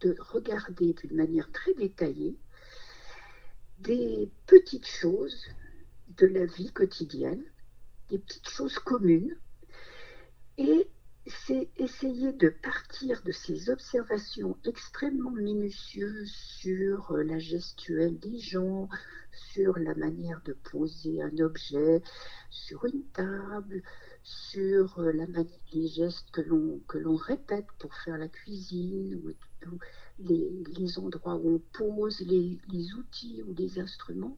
de 0.00 0.16
regarder 0.18 0.94
d'une 0.94 1.16
manière 1.16 1.50
très 1.52 1.74
détaillée 1.74 2.36
des 3.78 4.30
petites 4.46 4.86
choses 4.86 5.46
de 6.16 6.26
la 6.26 6.46
vie 6.46 6.72
quotidienne, 6.72 7.44
des 8.08 8.18
petites 8.18 8.48
choses 8.48 8.78
communes, 8.78 9.36
et 10.58 10.88
c'est 11.26 11.68
essayer 11.76 12.32
de 12.32 12.48
partir 12.48 13.22
de 13.22 13.30
ces 13.30 13.70
observations 13.70 14.56
extrêmement 14.64 15.30
minutieuses 15.30 16.32
sur 16.32 17.16
la 17.16 17.38
gestuelle 17.38 18.18
des 18.18 18.38
gens, 18.38 18.88
sur 19.52 19.78
la 19.78 19.94
manière 19.94 20.42
de 20.44 20.52
poser 20.52 21.22
un 21.22 21.38
objet 21.38 22.02
sur 22.50 22.84
une 22.86 23.04
table, 23.12 23.82
sur 24.22 24.98
euh, 24.98 25.12
les 25.72 25.88
gestes 25.88 26.30
que 26.32 26.40
l'on, 26.40 27.16
répète 27.16 27.66
pour 27.78 27.94
faire 27.94 28.18
la 28.18 28.28
cuisine, 28.28 29.20
ou, 29.24 29.78
les, 30.18 30.98
endroits 30.98 31.36
où 31.36 31.56
on 31.56 31.62
pose 31.72 32.20
les, 32.20 32.58
outils 32.94 33.42
ou 33.42 33.54
les 33.54 33.78
instruments 33.78 34.36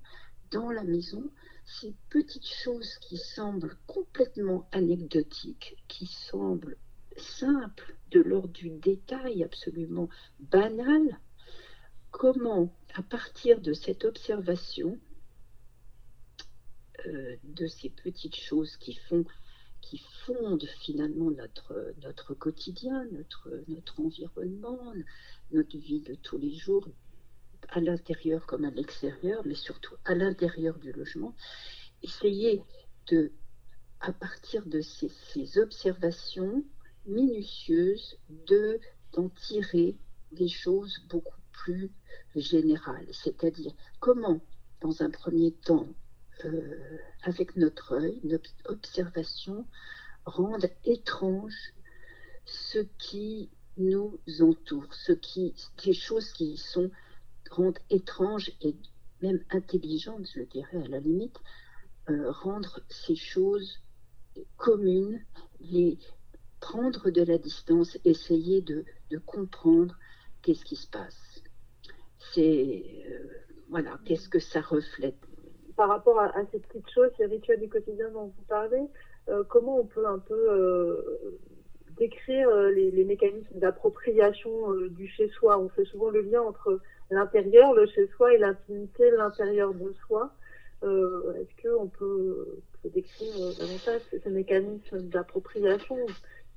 dans 0.50 0.70
la 0.70 0.84
maison, 0.84 1.30
ces 1.66 1.94
petites 2.11 2.47
choses 2.47 2.97
qui 3.00 3.16
semblent 3.16 3.76
complètement 3.87 4.68
anecdotiques, 4.73 5.76
qui 5.88 6.06
semblent 6.06 6.76
simples, 7.16 7.97
de 8.11 8.21
l'ordre 8.21 8.52
du 8.52 8.71
détail 8.71 9.42
absolument 9.42 10.09
banal, 10.38 11.18
comment, 12.11 12.73
à 12.94 13.02
partir 13.02 13.61
de 13.61 13.73
cette 13.73 14.04
observation, 14.04 14.99
euh, 17.06 17.37
de 17.42 17.66
ces 17.66 17.90
petites 17.90 18.37
choses 18.37 18.76
qui 18.76 18.94
font 18.94 19.25
qui 19.80 19.99
fondent 20.25 20.66
finalement 20.80 21.30
notre, 21.30 22.35
quotidien, 22.35 23.04
notre, 23.12 23.50
notre 23.68 24.00
environnement, 24.00 24.94
notre 25.52 25.76
vie 25.76 26.00
de 26.00 26.14
tous 26.14 26.38
les 26.38 26.54
jours, 26.54 26.88
à 27.71 27.80
l'intérieur 27.80 28.47
comme 28.47 28.64
à 28.64 28.71
l'extérieur, 28.71 29.42
mais 29.44 29.54
surtout 29.54 29.94
à 30.04 30.14
l'intérieur 30.14 30.78
du 30.78 30.92
logement, 30.92 31.35
essayer 32.02 32.62
de, 33.09 33.33
à 34.00 34.12
partir 34.12 34.64
de 34.66 34.80
ces, 34.80 35.59
observations 35.59 36.64
minutieuses, 37.06 38.18
de 38.47 38.80
d'en 39.12 39.28
tirer 39.28 39.97
des 40.33 40.49
choses 40.49 40.99
beaucoup 41.09 41.40
plus 41.52 41.92
générales, 42.35 43.06
c'est-à-dire 43.12 43.73
comment, 44.00 44.40
dans 44.80 45.02
un 45.02 45.11
premier 45.11 45.52
temps, 45.52 45.88
euh, 46.44 46.99
avec 47.23 47.56
notre 47.56 47.92
œil, 47.92 48.21
notre 48.25 48.50
observation, 48.64 49.64
rendent 50.25 50.71
étrange 50.85 51.75
ce 52.44 52.80
qui 52.99 53.50
nous 53.76 54.18
entoure, 54.40 54.92
ce 54.94 55.12
qui, 55.12 55.54
des 55.85 55.92
choses 55.92 56.33
qui 56.33 56.56
sont 56.56 56.90
rendent 57.50 57.78
étranges 57.90 58.50
et 58.60 58.76
même 59.22 59.40
intelligentes, 59.50 60.28
je 60.34 60.42
dirais 60.42 60.82
à 60.84 60.88
la 60.88 61.00
limite, 61.00 61.36
euh, 62.10 62.30
rendre 62.30 62.80
ces 62.88 63.16
choses 63.16 63.80
communes, 64.56 65.24
les 65.60 65.98
prendre 66.60 67.10
de 67.10 67.22
la 67.22 67.38
distance, 67.38 67.98
essayer 68.04 68.60
de, 68.60 68.84
comprendre 69.26 69.96
qu'est-ce 70.42 70.64
qui 70.64 70.76
se 70.76 70.88
passe. 70.88 71.42
C'est 72.34 72.82
euh, 73.08 73.28
voilà, 73.70 73.98
qu'est-ce 74.04 74.28
que 74.28 74.40
ça 74.40 74.60
reflète. 74.60 75.16
Par 75.76 75.88
rapport 75.88 76.20
à, 76.20 76.32
ces 76.52 76.58
petites 76.58 76.90
choses, 76.90 77.10
ces 77.16 77.26
rituels 77.26 77.60
du 77.60 77.68
quotidien 77.68 78.10
dont 78.10 78.26
vous 78.26 78.44
parlez, 78.48 78.86
euh, 79.28 79.44
comment 79.44 79.78
on 79.78 79.86
peut 79.86 80.06
un 80.06 80.18
peu 80.18 81.30
décrire 81.96 82.50
les, 82.70 82.90
les, 82.90 83.04
mécanismes 83.04 83.58
d'appropriation 83.58 84.72
du 84.90 85.06
chez-soi 85.08 85.58
On 85.58 85.68
fait 85.68 85.84
souvent 85.84 86.10
le 86.10 86.22
lien 86.22 86.42
entre 86.42 86.80
l'intérieur, 87.11 87.75
le 87.75 87.87
chez-soi 87.87 88.34
et 88.34 88.38
l'intimité, 88.38 89.11
l'intérieur 89.11 89.75
de 89.75 89.92
soi. 90.06 90.32
Euh, 90.84 91.34
est-ce 91.40 91.68
qu'on 91.68 91.88
peut, 91.88 92.61
décrire 92.84 93.32
euh, 93.38 93.52
davantage 93.58 94.02
ces 94.11 94.30
mécanismes 94.30 95.00
d'appropriation 95.08 95.96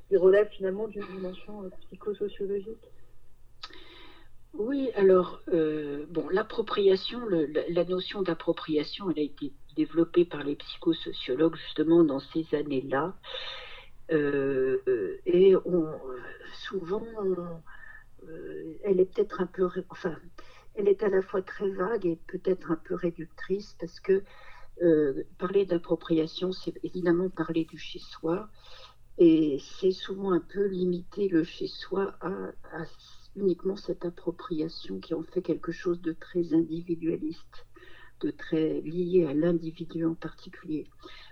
qui 0.08 0.18
relèvent 0.18 0.50
finalement 0.50 0.88
d'une 0.88 1.06
dimension 1.06 1.64
euh, 1.64 1.70
psychosociologique? 1.88 2.92
Oui, 4.54 4.90
alors, 4.96 5.40
bon, 6.10 6.28
l'appropriation, 6.32 7.20
la, 7.30 7.86
notion 7.86 8.24
d'appropriation, 8.24 9.12
elle 9.12 9.20
a 9.20 9.22
été 9.22 9.54
développée 9.76 10.26
par 10.26 10.44
les 10.44 10.56
psychosociologues 10.56 11.56
justement 11.58 12.04
dans 12.04 12.20
ces 12.20 12.44
années-là. 12.56 13.14
et 14.10 15.54
souvent, 16.54 17.06
elle 18.84 19.00
est 19.00 19.14
peut-être 19.14 19.42
un 19.42 19.46
peu, 19.46 19.70
enfin, 19.90 20.16
elle 20.78 20.88
est 20.88 21.04
à 21.04 21.10
la 21.10 21.22
fois 21.22 21.42
très 21.42 21.70
vague 21.70 22.06
et 22.06 22.20
peut-être 22.28 22.72
un 22.72 22.76
peu 22.76 22.96
réductrice 22.96 23.76
parce 23.80 24.00
que 24.00 24.24
euh, 24.84 25.24
parler 25.40 25.66
d'appropriation, 25.66 26.52
c'est 26.52 26.74
évidemment 26.84 27.30
parler 27.30 27.66
du 27.66 27.80
chez-soi 27.80 28.48
et 29.18 29.58
c'est 29.80 29.92
souvent 29.92 30.32
un 30.32 30.40
peu 30.40 30.68
limiter 30.68 31.28
le 31.30 31.44
chez-soi 31.44 32.16
à, 32.22 32.32
uniquement 33.36 33.76
cette 33.76 34.06
appropriation 34.06 35.00
qui 35.00 35.16
en 35.16 35.24
fait 35.24 35.42
quelque 35.42 35.72
chose 35.72 36.00
de 36.02 36.14
très 36.14 36.54
individualiste, 36.54 37.66
de 38.22 38.30
très 38.30 38.82
lié 38.82 39.26
à 39.26 39.34
l'individu 39.34 40.06
en 40.06 40.14
particulier. 40.14 40.88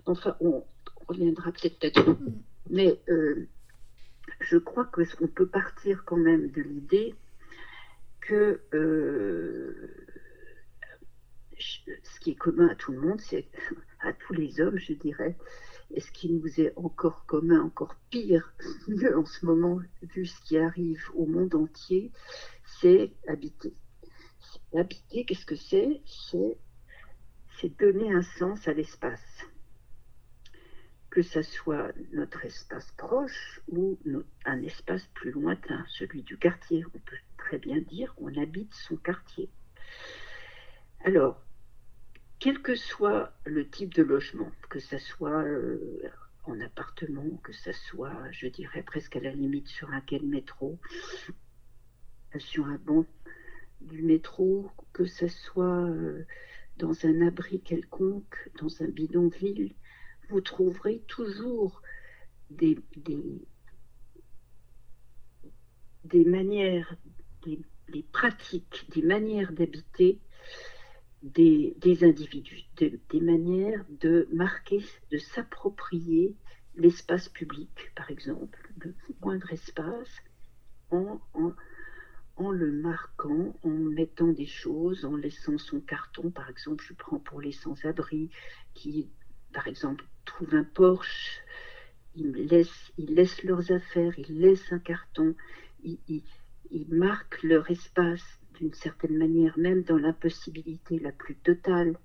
Enfin, 0.06 0.36
on, 0.40 0.64
reviendra 1.08 1.52
peut-être 1.52 1.84
là-dessus, 1.84 2.10
mm. 2.10 2.42
mais 2.72 3.00
euh, 3.10 3.48
je 4.40 4.58
crois 4.58 4.86
qu'on 4.86 5.28
peut 5.28 5.48
partir 5.48 6.04
quand 6.04 6.18
même 6.18 6.50
de 6.50 6.64
l'idée 6.64 7.14
que 8.28 8.62
euh, 8.74 10.06
ce 11.60 12.20
qui 12.20 12.32
est 12.32 12.36
commun 12.36 12.68
à 12.68 12.76
tout 12.76 12.92
le 12.92 13.00
monde, 13.00 13.22
c'est 13.22 13.48
à 14.02 14.14
tous 14.14 14.34
les 14.34 14.60
hommes, 14.60 14.78
je 14.78 14.94
dirais, 14.94 15.36
et 15.92 16.02
ce 16.02 16.12
qui 16.12 16.32
nous 16.32 16.60
est 16.60 16.74
encore 16.76 17.26
commun, 17.26 17.62
encore 17.62 17.96
pire 18.10 18.54
en 19.16 19.26
ce 19.26 19.46
moment, 19.46 19.80
vu 20.02 20.26
ce 20.26 20.42
qui 20.42 20.58
arrive 20.58 21.04
au 21.14 21.26
monde 21.26 21.56
entier, 21.56 22.12
c'est 22.82 23.14
habiter. 23.28 23.74
Habiter, 24.74 25.26
qu'est-ce 25.26 25.46
que 25.46 25.56
c'est 25.56 26.02
C'est 26.06 27.78
donner 27.80 28.14
un 28.14 28.24
sens 28.24 28.68
à 28.68 28.74
l'espace. 28.74 29.46
Que 31.16 31.22
ce 31.22 31.42
soit 31.42 31.94
notre 32.12 32.44
espace 32.44 32.92
proche 32.98 33.62
ou 33.70 33.98
un 34.44 34.62
espace 34.62 35.08
plus 35.14 35.32
lointain, 35.32 35.86
celui 35.88 36.24
du 36.24 36.38
quartier. 36.38 36.84
On 36.94 37.00
peut 37.00 37.16
très 37.38 37.58
bien 37.58 37.80
dire 37.80 38.14
qu'on 38.16 38.36
habite 38.36 38.74
son 38.74 38.98
quartier. 38.98 39.50
Alors, 41.06 41.42
quel 42.40 42.62
que 42.62 42.76
soit 42.76 43.32
le 43.46 43.66
type 43.66 43.94
de 43.94 44.04
logement, 44.04 44.52
que 44.70 44.80
ce 44.80 44.98
soit 44.98 45.42
euh, 45.42 46.04
en 46.44 46.60
appartement, 46.60 47.30
que 47.46 47.54
ce 47.54 47.72
soit, 47.72 48.30
je 48.32 48.48
dirais, 48.48 48.84
presque 48.84 49.16
à 49.16 49.22
la 49.22 49.32
limite 49.32 49.70
sur 49.70 49.90
un 49.92 50.02
quai 50.02 50.20
de 50.20 50.26
métro, 50.26 50.78
sur 52.38 52.66
un 52.66 52.78
banc 52.80 53.06
du 53.80 54.02
métro, 54.02 54.70
que 54.92 55.06
ce 55.06 55.30
soit 55.30 55.86
euh, 55.86 56.26
dans 56.76 57.06
un 57.06 57.26
abri 57.26 57.62
quelconque, 57.62 58.52
dans 58.60 58.84
un 58.84 58.88
bidonville, 58.90 59.76
vous 60.30 60.42
trouverez 60.42 61.00
toujours 61.08 61.82
des, 62.50 62.80
des 66.04 66.26
manières 66.26 66.96
des, 67.88 68.04
pratiques, 68.12 68.88
des 68.94 69.02
manières 69.02 69.52
d'habiter 69.52 70.20
des, 71.22 71.76
individus, 72.04 72.64
des 72.78 73.22
manières 73.22 73.86
de 73.90 74.28
marquer, 74.32 74.84
de 75.12 75.18
s'approprier 75.18 76.36
l'espace 76.76 77.30
public, 77.30 77.92
par 77.96 78.12
exemple, 78.12 78.72
le 78.80 78.94
moindre 79.22 79.52
espace, 79.52 80.22
en, 80.92 81.20
en, 82.36 82.52
le 82.52 82.72
marquant, 82.72 83.56
en 83.64 83.70
mettant 83.70 84.28
des 84.28 84.46
choses, 84.46 85.06
en 85.06 85.16
laissant 85.16 85.58
son 85.58 85.80
carton, 85.80 86.30
par 86.32 86.50
exemple, 86.50 86.84
je 86.88 86.94
prends 86.94 87.20
pour 87.20 87.42
les 87.42 87.54
sans-abri, 87.54 88.30
qui, 88.74 89.10
par 89.56 89.68
exemple, 89.68 90.04
trouvent 90.26 90.54
un 90.54 90.66
Porsche, 90.66 91.40
ils 92.18 92.34
laissent, 92.34 92.92
ils 92.98 93.16
laissent 93.16 93.44
leurs 93.44 93.72
affaires, 93.72 94.14
ils 94.20 94.40
laissent 94.40 94.72
un 94.72 94.80
carton, 94.80 95.34
ils, 95.82 96.24
marquent 96.90 97.42
leur 97.42 97.72
espace 97.72 98.40
d'une 98.60 98.74
certaine 98.74 99.18
manière, 99.18 99.58
même 99.58 99.84
dans 99.84 99.98
l'impossibilité 99.98 101.00
la 101.00 101.14
plus 101.14 101.36
totale. 101.36 101.98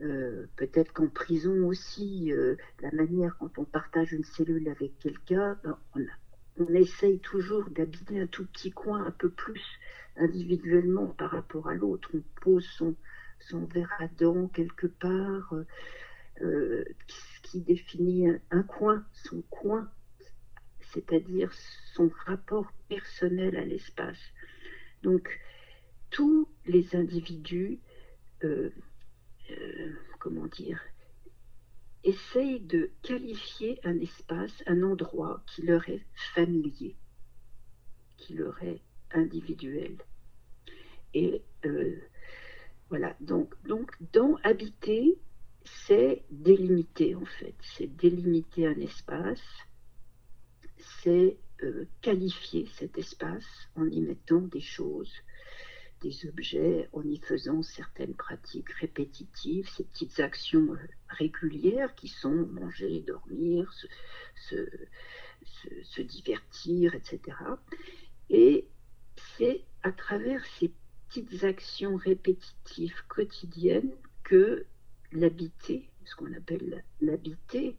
Euh, 0.00 0.46
peut-être 0.56 0.92
qu'en 0.92 1.08
prison 1.08 1.66
aussi, 1.66 2.32
euh, 2.32 2.56
la 2.82 2.92
manière 2.92 3.36
quand 3.38 3.58
on 3.58 3.64
partage 3.64 4.12
une 4.12 4.24
cellule 4.24 4.68
avec 4.68 4.98
quelqu'un, 5.00 5.58
ben, 5.64 5.76
on, 6.58 6.66
essaye 6.74 7.18
toujours 7.18 7.68
d'habiter 7.70 8.20
un 8.20 8.26
tout 8.28 8.46
petit 8.46 8.70
coin 8.70 9.04
un 9.04 9.10
peu 9.10 9.28
plus 9.28 9.64
individuellement 10.16 11.06
par 11.06 11.30
rapport 11.30 11.68
à 11.68 11.74
l'autre. 11.74 12.10
On 12.14 12.22
pose 12.40 12.64
son, 12.64 12.94
son 13.40 13.64
verre 13.66 13.92
à 13.98 14.06
dents 14.06 14.48
quelque 14.48 14.86
part, 14.86 15.52
euh, 15.52 15.66
qui 17.42 17.60
définit 17.60 18.28
un 18.50 18.62
coin, 18.62 19.04
son 19.12 19.42
coin 19.50 19.88
c'est-à-dire 20.94 21.52
son 21.94 22.10
rapport 22.26 22.72
personnel 22.88 23.56
à 23.56 23.64
l'espace. 23.64 24.18
Donc, 25.02 25.40
tous 26.10 26.48
les 26.66 26.94
individus, 26.94 27.80
euh, 28.44 28.70
euh, 29.50 29.92
comment 30.20 30.46
dire, 30.46 30.80
essayent 32.04 32.60
de 32.60 32.90
qualifier 33.02 33.80
un 33.84 33.98
espace, 33.98 34.62
un 34.66 34.82
endroit 34.82 35.42
qui 35.46 35.62
leur 35.62 35.88
est 35.88 36.04
familier, 36.34 36.96
qui 38.16 38.34
leur 38.34 38.62
est 38.62 38.80
individuel. 39.10 39.96
Et 41.12 41.42
euh, 41.64 41.96
voilà, 42.88 43.16
donc, 43.20 43.54
donc 43.64 43.90
dans 44.12 44.36
habiter, 44.44 45.18
c'est 45.64 46.22
délimiter 46.30 47.14
en 47.14 47.24
fait, 47.24 47.54
c'est 47.76 47.86
délimiter 47.86 48.66
un 48.66 48.78
espace, 48.80 49.42
c'est 51.02 51.36
euh, 51.62 51.86
qualifier 52.02 52.66
cet 52.76 52.98
espace 52.98 53.46
en 53.76 53.86
y 53.86 54.00
mettant 54.00 54.40
des 54.40 54.60
choses, 54.60 55.12
des 56.02 56.26
objets, 56.28 56.88
en 56.92 57.02
y 57.02 57.18
faisant 57.18 57.62
certaines 57.62 58.14
pratiques 58.14 58.70
répétitives, 58.72 59.68
ces 59.76 59.84
petites 59.84 60.20
actions 60.20 60.74
euh, 60.74 60.78
régulières 61.08 61.94
qui 61.94 62.08
sont 62.08 62.46
manger, 62.52 63.00
dormir, 63.00 63.72
se, 64.48 64.68
se 65.84 66.02
divertir, 66.02 66.94
etc. 66.94 67.20
Et 68.28 68.66
c'est 69.36 69.64
à 69.82 69.92
travers 69.92 70.44
ces 70.58 70.72
petites 71.08 71.44
actions 71.44 71.96
répétitives 71.96 73.02
quotidiennes 73.08 73.92
que 74.24 74.66
l'habiter, 75.14 75.88
ce 76.04 76.14
qu'on 76.16 76.32
appelle 76.34 76.84
l'habiter, 77.00 77.76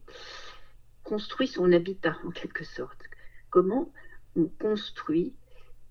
construit 1.04 1.46
son 1.46 1.72
habitat 1.72 2.16
en 2.24 2.30
quelque 2.30 2.64
sorte. 2.64 3.04
Comment 3.50 3.92
on 4.34 4.46
construit 4.46 5.34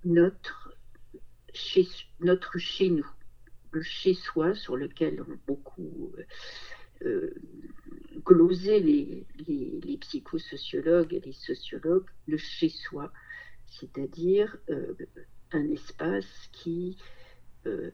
notre 0.03 0.75
chez, 1.53 1.87
nous, 2.89 3.07
le 3.71 3.81
chez 3.81 4.13
soi 4.13 4.53
sur 4.55 4.75
lequel 4.75 5.21
ont 5.21 5.39
beaucoup 5.47 6.13
euh, 6.17 6.25
euh, 7.05 7.33
glosé 8.25 8.79
les, 8.79 9.25
les, 9.47 9.97
psychosociologues 9.97 11.13
et 11.13 11.21
les 11.21 11.31
sociologues, 11.33 12.05
le 12.27 12.37
chez 12.37 12.69
soi, 12.69 13.11
c'est-à-dire 13.67 14.57
euh, 14.69 14.93
un 15.51 15.69
espace 15.71 16.49
qui 16.51 16.97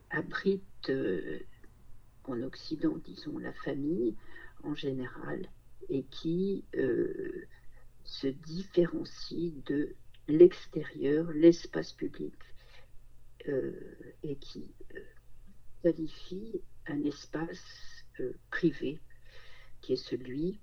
abrite 0.10 0.92
en 2.26 2.42
Occident, 2.42 2.98
disons, 3.04 3.38
la 3.38 3.54
famille 3.54 4.16
en 4.64 4.76
général, 4.76 5.48
et 5.90 6.04
qui 6.04 6.64
euh, 6.76 7.48
se 8.04 8.28
différencie 8.28 9.54
de 9.66 9.96
l'extérieur, 10.28 11.32
l'espace 11.34 11.94
public, 11.94 12.34
et 14.22 14.36
qui 14.36 14.72
qualifie 15.82 16.62
un 16.86 17.04
espace 17.04 18.06
privé 18.52 19.00
qui 19.82 19.94
est 19.94 20.08
celui, 20.08 20.60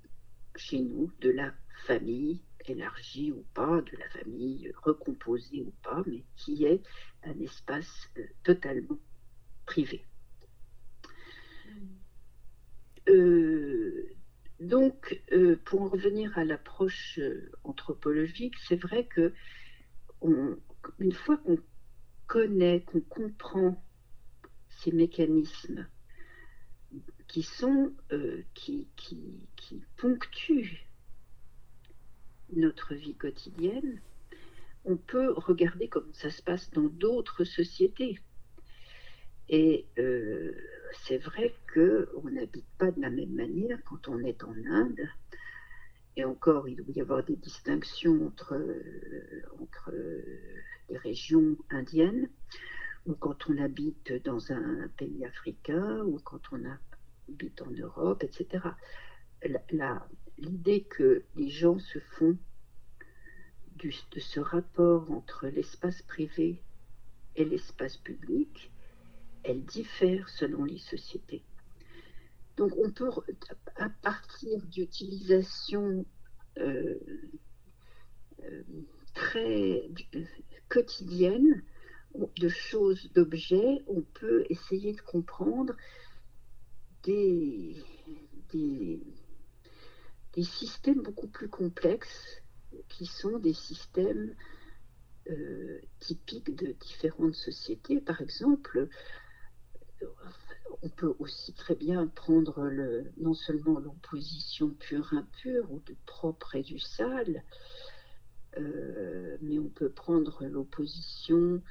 chez 0.56 0.80
nous, 0.80 1.10
de 1.20 1.30
la 1.30 1.52
famille 1.86 2.40
élargie 2.66 3.32
ou 3.32 3.44
pas, 3.54 3.80
de 3.80 3.96
la 3.96 4.08
famille 4.10 4.72
recomposée 4.82 5.62
ou 5.62 5.72
pas, 5.82 6.02
mais 6.06 6.22
qui 6.36 6.64
est 6.64 6.82
un 7.24 7.38
espace 7.40 8.10
totalement 8.42 8.98
privé. 9.66 10.04
Euh, 11.66 11.70
donc, 14.60 15.22
euh, 15.32 15.56
pour 15.64 15.82
en 15.82 15.88
revenir 15.88 16.36
à 16.36 16.44
l'approche 16.44 17.18
euh, 17.18 17.50
anthropologique, 17.64 18.54
c'est 18.66 18.76
vrai 18.76 19.04
que 19.06 19.32
une 20.98 21.12
fois 21.12 21.36
qu'on 21.36 21.58
connaît, 22.26 22.80
qu'on 22.80 23.00
comprend 23.00 23.80
ces 24.68 24.90
mécanismes 24.90 25.86
qui 27.28 27.44
sont 27.44 27.92
qui, 28.54 28.88
ponctuent 29.96 30.88
notre 32.52 32.94
vie 32.94 33.14
quotidienne, 33.14 34.00
on 34.84 34.96
peut 34.96 35.32
regarder 35.32 35.88
comment 35.88 36.12
ça 36.14 36.30
se 36.30 36.42
passe 36.42 36.70
dans 36.72 36.88
d'autres 36.88 37.44
sociétés. 37.44 38.18
Et 39.48 39.86
euh, 39.98 40.52
c'est 41.06 41.18
vrai 41.18 41.54
qu'on 41.72 42.30
n'habite 42.30 42.66
pas 42.78 42.90
de 42.90 43.00
la 43.00 43.10
même 43.10 43.32
manière 43.32 43.78
quand 43.84 44.08
on 44.08 44.18
est 44.20 44.44
en 44.44 44.54
Inde. 44.66 45.08
Et 46.16 46.24
encore, 46.24 46.68
il 46.68 46.76
doit 46.76 46.94
y 46.94 47.00
avoir 47.00 47.24
des 47.24 47.36
distinctions 47.36 48.26
entre, 48.26 48.54
euh, 48.54 49.42
entre 49.60 49.92
les 50.90 50.98
régions 50.98 51.56
indiennes, 51.70 52.28
ou 53.06 53.14
quand 53.14 53.48
on 53.48 53.56
habite 53.58 54.12
dans 54.24 54.52
un 54.52 54.88
pays 54.96 55.24
africain, 55.24 56.02
ou 56.04 56.18
quand 56.18 56.40
on 56.52 56.62
habite 57.28 57.62
en 57.62 57.70
Europe, 57.70 58.24
etc. 58.24 58.64
L'idée 60.38 60.82
que 60.84 61.22
les 61.36 61.48
gens 61.48 61.78
se 61.78 61.98
font 61.98 62.36
de 63.76 64.20
ce 64.20 64.40
rapport 64.40 65.10
entre 65.12 65.46
l'espace 65.46 66.02
privé 66.02 66.62
et 67.36 67.44
l'espace 67.44 67.96
public, 67.96 68.72
elle 69.44 69.64
diffère 69.64 70.28
selon 70.28 70.64
les 70.64 70.78
sociétés. 70.78 71.42
Donc 72.56 72.72
on 72.76 72.90
peut, 72.90 73.10
à 73.76 73.88
partir 73.88 74.60
d'utilisation 74.66 76.04
euh, 76.58 76.98
euh, 78.44 78.62
très 79.14 79.88
quotidienne 80.68 81.62
de 82.14 82.48
choses, 82.48 83.10
d'objets, 83.14 83.82
on 83.86 84.02
peut 84.02 84.44
essayer 84.50 84.92
de 84.92 85.00
comprendre 85.00 85.74
des, 87.04 87.76
des, 88.52 89.00
systèmes 90.42 91.02
beaucoup 91.02 91.26
plus 91.26 91.48
complexes 91.48 92.42
qui 92.88 93.06
sont 93.06 93.38
des 93.38 93.54
systèmes 93.54 94.34
euh, 95.30 95.80
typiques 96.00 96.54
de 96.54 96.72
différentes 96.72 97.34
sociétés. 97.34 98.00
Par 98.00 98.20
exemple, 98.20 98.88
on 100.82 100.88
peut 100.88 101.14
aussi 101.18 101.52
très 101.52 101.74
bien 101.74 102.06
prendre 102.06 102.70
non 103.18 103.34
seulement 103.34 103.78
l'opposition 103.80 104.70
pure-impure 104.70 105.70
ou 105.72 105.80
du 105.80 105.96
propre 106.06 106.54
et 106.54 106.62
du 106.62 106.78
sale, 106.78 107.42
euh, 108.56 109.36
mais 109.42 109.58
on 109.58 109.68
peut 109.68 109.90
prendre 109.90 110.44
l'opposition 110.46 111.62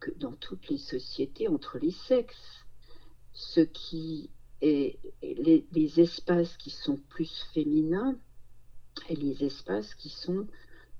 que 0.00 0.10
dans 0.12 0.32
toutes 0.32 0.68
les 0.68 0.78
sociétés 0.78 1.48
entre 1.48 1.78
les 1.78 1.90
sexes, 1.90 2.64
ce 3.32 3.60
qui 3.60 4.30
est 4.60 4.98
les, 5.22 6.00
espaces 6.00 6.56
qui 6.56 6.70
sont 6.70 6.98
plus 7.08 7.44
féminins 7.52 8.16
et 9.08 9.16
les 9.16 9.44
espaces 9.44 9.94
qui 9.94 10.08
sont 10.08 10.46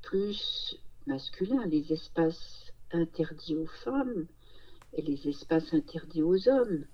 plus 0.03 0.77
masculins, 1.07 1.67
les 1.67 1.93
espaces 1.93 2.73
interdits 2.93 3.57
aux 3.57 3.67
femmes 3.67 4.27
et 4.95 5.03
les 5.03 5.29
espaces 5.29 5.73
interdits 5.75 6.23
aux 6.23 6.49
hommes. 6.49 6.85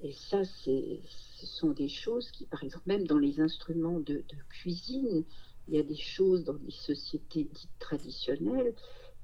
Et 0.00 0.12
ça, 0.12 0.44
ce 0.44 1.00
sont 1.46 1.70
des 1.70 1.88
choses 1.88 2.30
qui, 2.30 2.46
par 2.46 2.62
exemple, 2.62 2.84
même 2.86 3.06
dans 3.06 3.18
les 3.18 3.40
instruments 3.40 4.00
de, 4.00 4.24
cuisine, 4.48 5.24
il 5.66 5.74
y 5.74 5.78
a 5.78 5.82
des 5.82 5.96
choses 5.96 6.44
dans 6.44 6.56
les 6.64 6.70
sociétés 6.70 7.44
dites 7.44 7.78
traditionnelles, 7.78 8.74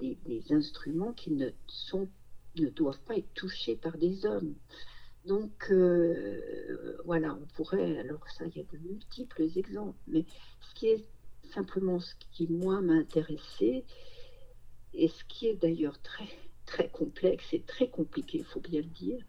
des, 0.01 0.19
instruments 0.51 1.13
qui 1.13 1.31
ne, 1.31 1.51
sont, 1.69 2.09
ne 2.57 2.69
doivent 2.69 3.01
pas 3.07 3.17
être 3.17 3.33
touchés 3.35 3.77
par 3.77 3.97
des 3.97 4.27
hommes. 4.27 4.55
Donc, 5.25 5.69
euh, 5.71 6.99
voilà, 7.05 7.39
on 7.41 7.47
pourrait, 7.55 7.99
alors 7.99 8.29
ça, 8.29 8.45
il 8.47 8.57
y 8.57 8.61
a 8.61 8.65
de 8.65 8.79
multiples 8.79 9.43
exemples, 9.57 9.99
mais 10.07 10.27
ce 10.61 10.75
qui 10.75 10.87
est 10.89 11.05
simplement 11.55 12.01
ce 12.01 12.15
qui, 12.33 12.49
moi, 12.49 12.81
m'a 12.83 12.95
intéressé, 12.95 13.85
et 14.93 15.09
ce 15.09 15.25
qui 15.25 15.47
est 15.47 15.55
d'ailleurs 15.55 16.01
très 16.03 16.29
très 16.67 16.89
complexe 16.89 17.53
et 17.53 17.63
très 17.63 17.89
compliqué, 17.89 18.39
il 18.39 18.45
faut 18.45 18.61
bien 18.61 18.81
le 18.81 18.87
dire, 18.87 19.25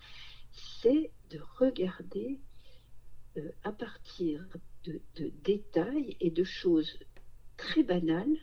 c'est 0.81 1.11
de 1.29 1.39
regarder 1.57 2.39
euh, 3.37 3.51
à 3.63 3.71
partir 3.71 4.45
de, 4.83 5.01
détails 5.43 6.15
et 6.19 6.29
de 6.29 6.43
choses 6.43 6.99
très 7.57 7.83
banales 7.83 8.37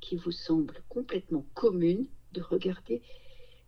qui 0.00 0.16
vous 0.16 0.32
semblent 0.32 0.82
complètement 0.88 1.46
communes, 1.54 2.06
de 2.32 2.40
regarder 2.40 3.02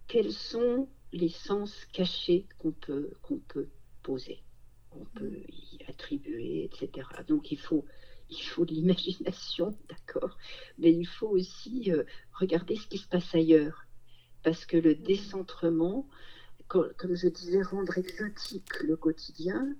quels 0.07 0.33
sont 0.33 0.89
les 1.13 1.29
sens 1.29 1.85
cachés 1.93 2.47
qu'on 2.59 2.73
peut, 2.73 3.13
qu'on 3.23 3.39
peut 3.39 3.69
poser, 4.03 4.43
qu'on 4.91 5.05
peut 5.05 5.43
y 5.49 5.85
attribuer, 5.87 6.65
etc. 6.65 7.07
Donc 7.27 7.53
il 7.53 7.59
faut, 7.59 7.85
il 8.31 8.43
faut 8.43 8.65
l'imagination, 8.65 9.77
d'accord, 9.89 10.37
mais 10.79 10.93
il 10.93 11.07
faut 11.07 11.29
aussi 11.29 11.93
euh, 11.93 12.05
regarder 12.33 12.77
ce 12.77 12.87
qui 12.87 12.99
se 12.99 13.09
passe 13.09 13.35
ailleurs 13.35 13.88
parce 14.43 14.65
que 14.67 14.77
le 14.77 14.95
décentrement, 14.95 16.07
comme 16.69 17.15
je 17.15 17.29
disais, 17.29 17.63
rendre 17.63 17.97
exotique 17.99 18.81
le 18.83 18.97
quotidien, 18.97 19.75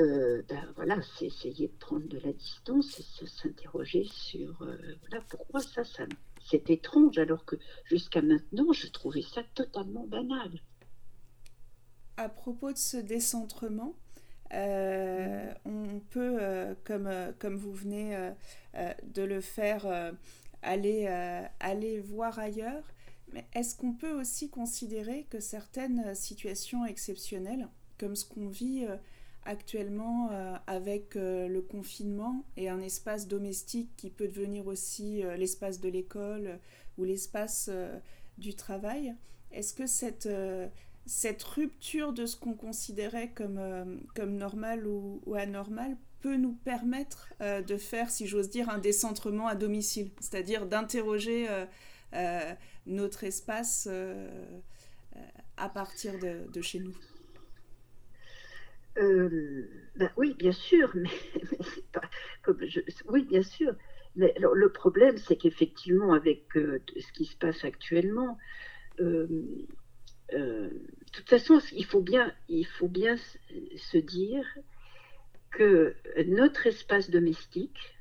euh, 0.00 0.42
ben 0.48 0.64
voilà, 0.76 0.96
c'est 1.02 1.26
essayer 1.26 1.66
de 1.66 1.76
prendre 1.80 2.06
de 2.06 2.18
la 2.20 2.32
distance 2.32 3.00
et 3.00 3.26
s'interroger 3.26 4.04
sur 4.04 4.62
euh, 4.62 4.76
voilà, 5.00 5.24
pourquoi 5.28 5.60
ça, 5.60 5.82
ça 5.82 6.04
c'est 6.48 6.70
étrange 6.70 7.18
alors 7.18 7.44
que 7.44 7.56
jusqu'à 7.84 8.22
maintenant 8.22 8.72
je 8.72 8.86
trouvais 8.86 9.22
ça 9.22 9.42
totalement 9.54 10.06
banal. 10.06 10.50
À 12.16 12.28
propos 12.28 12.72
de 12.72 12.78
ce 12.78 12.96
décentrement, 12.96 13.96
euh, 14.52 15.52
on 15.64 16.00
peut, 16.10 16.38
comme, 16.84 17.10
comme 17.38 17.56
vous 17.56 17.72
venez 17.72 18.32
de 19.04 19.22
le 19.22 19.40
faire, 19.40 19.86
aller, 20.62 21.06
aller 21.60 22.00
voir 22.00 22.38
ailleurs. 22.38 22.84
Mais 23.32 23.46
est-ce 23.54 23.74
qu'on 23.76 23.92
peut 23.92 24.12
aussi 24.12 24.48
considérer 24.48 25.26
que 25.30 25.40
certaines 25.40 26.14
situations 26.14 26.84
exceptionnelles, 26.84 27.68
comme 27.98 28.16
ce 28.16 28.24
qu'on 28.24 28.48
vit 28.48 28.84
euh, 28.84 28.96
actuellement 29.44 30.30
euh, 30.30 30.54
avec 30.66 31.16
euh, 31.16 31.48
le 31.48 31.60
confinement 31.60 32.44
et 32.56 32.68
un 32.68 32.80
espace 32.80 33.28
domestique 33.28 33.90
qui 33.96 34.10
peut 34.10 34.28
devenir 34.28 34.66
aussi 34.66 35.22
l'espace 35.36 35.80
de 35.80 35.88
l'école 35.88 36.58
ou 36.96 37.04
l'espace 37.04 37.70
du 38.38 38.54
travail, 38.54 39.14
est-ce 39.52 39.72
que 39.72 39.86
cette, 39.86 40.28
cette 41.06 41.42
rupture 41.42 42.12
de 42.12 42.26
ce 42.26 42.36
qu'on 42.36 42.54
considérait 42.54 43.30
comme, 43.30 44.00
comme 44.14 44.36
normal 44.36 44.86
ou, 44.86 45.22
anormal 45.34 45.96
peut 46.20 46.36
nous 46.36 46.52
permettre 46.52 47.28
de 47.40 47.76
faire, 47.76 48.10
si 48.10 48.26
j'ose 48.26 48.50
dire, 48.50 48.68
un 48.68 48.78
décentrement 48.78 49.46
à 49.46 49.54
domicile, 49.54 50.10
c'est-à-dire 50.20 50.66
d'interroger 50.66 51.48
euh, 51.48 51.64
notre 52.86 53.24
espace 53.24 53.88
euh, 53.90 54.28
euh, 55.16 55.20
à 55.56 55.68
partir 55.68 56.12
de, 56.18 56.60
chez 56.60 56.80
nous 56.80 56.96
ben 58.96 60.10
oui, 60.16 60.34
bien 60.36 60.50
sûr, 60.50 60.90
mais, 60.96 61.08
oui, 63.08 63.24
bien 63.26 63.44
sûr. 63.44 63.72
Mais 64.16 64.34
le 64.40 64.72
problème, 64.72 65.18
c'est 65.18 65.36
qu'effectivement, 65.36 66.14
avec 66.14 66.48
ce 66.52 67.12
qui 67.12 67.24
se 67.24 67.36
passe 67.36 67.64
actuellement, 67.64 68.36
de 68.98 69.68
toute 71.12 71.28
façon, 71.28 71.60
il 71.70 71.84
faut 71.84 72.00
bien, 72.00 72.34
il 72.48 72.66
faut 72.66 72.88
bien 72.88 73.14
se 73.76 73.98
dire 73.98 74.44
que 75.52 75.94
notre 76.26 76.66
espace 76.66 77.08
domestique, 77.08 77.97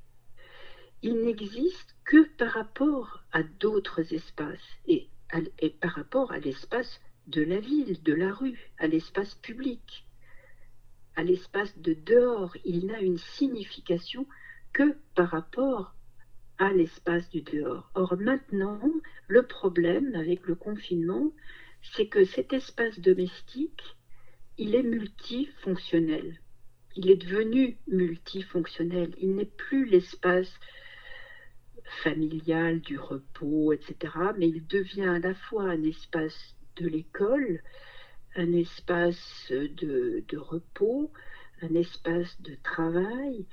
il 1.07 1.21
n'existe 1.21 1.95
que 2.03 2.27
par 2.35 2.51
rapport 2.51 3.23
à 3.31 3.41
d'autres 3.41 4.13
espaces 4.13 4.69
et, 4.87 5.07
par 5.79 5.91
rapport 5.91 6.33
à 6.33 6.39
l'espace 6.39 6.99
de 7.27 7.41
la 7.41 7.61
ville, 7.61 8.03
de 8.03 8.13
la 8.13 8.33
rue, 8.33 8.59
à 8.77 8.87
l'espace 8.87 9.35
public, 9.35 10.05
à 11.15 11.23
l'espace 11.23 11.77
de 11.77 11.93
dehors. 11.93 12.57
Il 12.65 12.87
n'a 12.87 12.99
une 12.99 13.19
signification 13.19 14.27
que 14.73 14.97
par 15.15 15.29
rapport 15.29 15.95
à 16.57 16.73
l'espace 16.73 17.29
du 17.29 17.41
dehors. 17.41 17.89
Or 17.95 18.17
maintenant, 18.17 18.81
le 19.29 19.43
problème 19.43 20.13
avec 20.13 20.45
le 20.45 20.55
confinement, 20.55 21.31
c'est 21.83 22.07
que 22.07 22.25
cet 22.25 22.51
espace 22.51 22.99
domestique, 22.99 23.95
il 24.57 24.75
est 24.75 24.83
multifonctionnel. 24.83 26.41
Il 26.97 27.09
est 27.09 27.23
devenu 27.25 27.77
multifonctionnel. 27.87 29.15
Il 29.21 29.35
n'est 29.35 29.45
plus 29.45 29.85
l'espace 29.85 30.51
familial 32.03 32.79
du 32.81 32.97
repos, 32.97 33.73
etc. 33.73 34.13
Mais 34.37 34.49
il 34.49 34.65
devient 34.67 35.07
à 35.07 35.19
la 35.19 35.33
fois 35.33 35.63
un 35.63 35.83
espace 35.83 36.55
de 36.77 36.87
l'école, 36.87 37.61
un 38.35 38.53
espace 38.53 39.51
de, 39.51 40.37
repos, 40.37 41.11
un 41.61 41.73
espace 41.75 42.41
de 42.41 42.55
travail, 42.63 43.45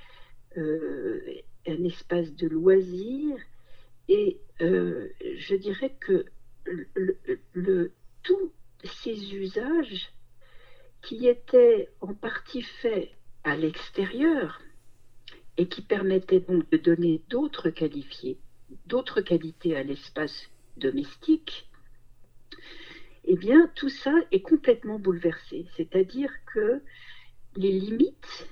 euh, 0.57 1.21
un 1.67 1.83
espace 1.83 2.33
de 2.35 2.47
loisir. 2.47 3.37
Et 4.07 4.39
euh, 4.61 5.09
je 5.37 5.55
dirais 5.55 5.95
que 5.99 6.25
tous 8.23 8.51
ces 8.83 9.35
usages 9.35 10.11
qui 11.01 11.27
étaient 11.27 11.89
en 12.01 12.13
partie 12.13 12.61
faits 12.61 13.09
à 13.43 13.55
l'extérieur 13.55 14.59
et 15.57 15.67
qui 15.67 15.81
permettaient 15.81 16.41
donc 16.41 16.69
de 16.71 16.77
donner 16.77 17.21
d'autres 17.29 17.69
qualifiés, 17.69 18.39
d'autres 18.85 19.21
qualités 19.21 19.75
à 19.75 19.83
l'espace 19.83 20.49
domestique, 20.77 21.69
eh 23.25 23.35
bien 23.35 23.71
tout 23.75 23.89
ça 23.89 24.13
est 24.31 24.41
complètement 24.41 24.99
bouleversé. 24.99 25.65
C'est-à-dire 25.75 26.31
que 26.53 26.81
les 27.55 27.71
limites, 27.71 28.47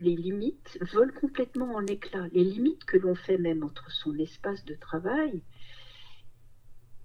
les 0.00 0.16
limites 0.16 0.78
volent 0.92 1.12
complètement 1.20 1.74
en 1.74 1.86
éclats. 1.86 2.28
Les 2.32 2.44
limites 2.44 2.84
que 2.84 2.96
l'on 2.96 3.14
fait 3.14 3.38
même 3.38 3.62
entre 3.62 3.90
son 3.90 4.16
espace 4.18 4.64
de 4.64 4.74
travail, 4.74 5.42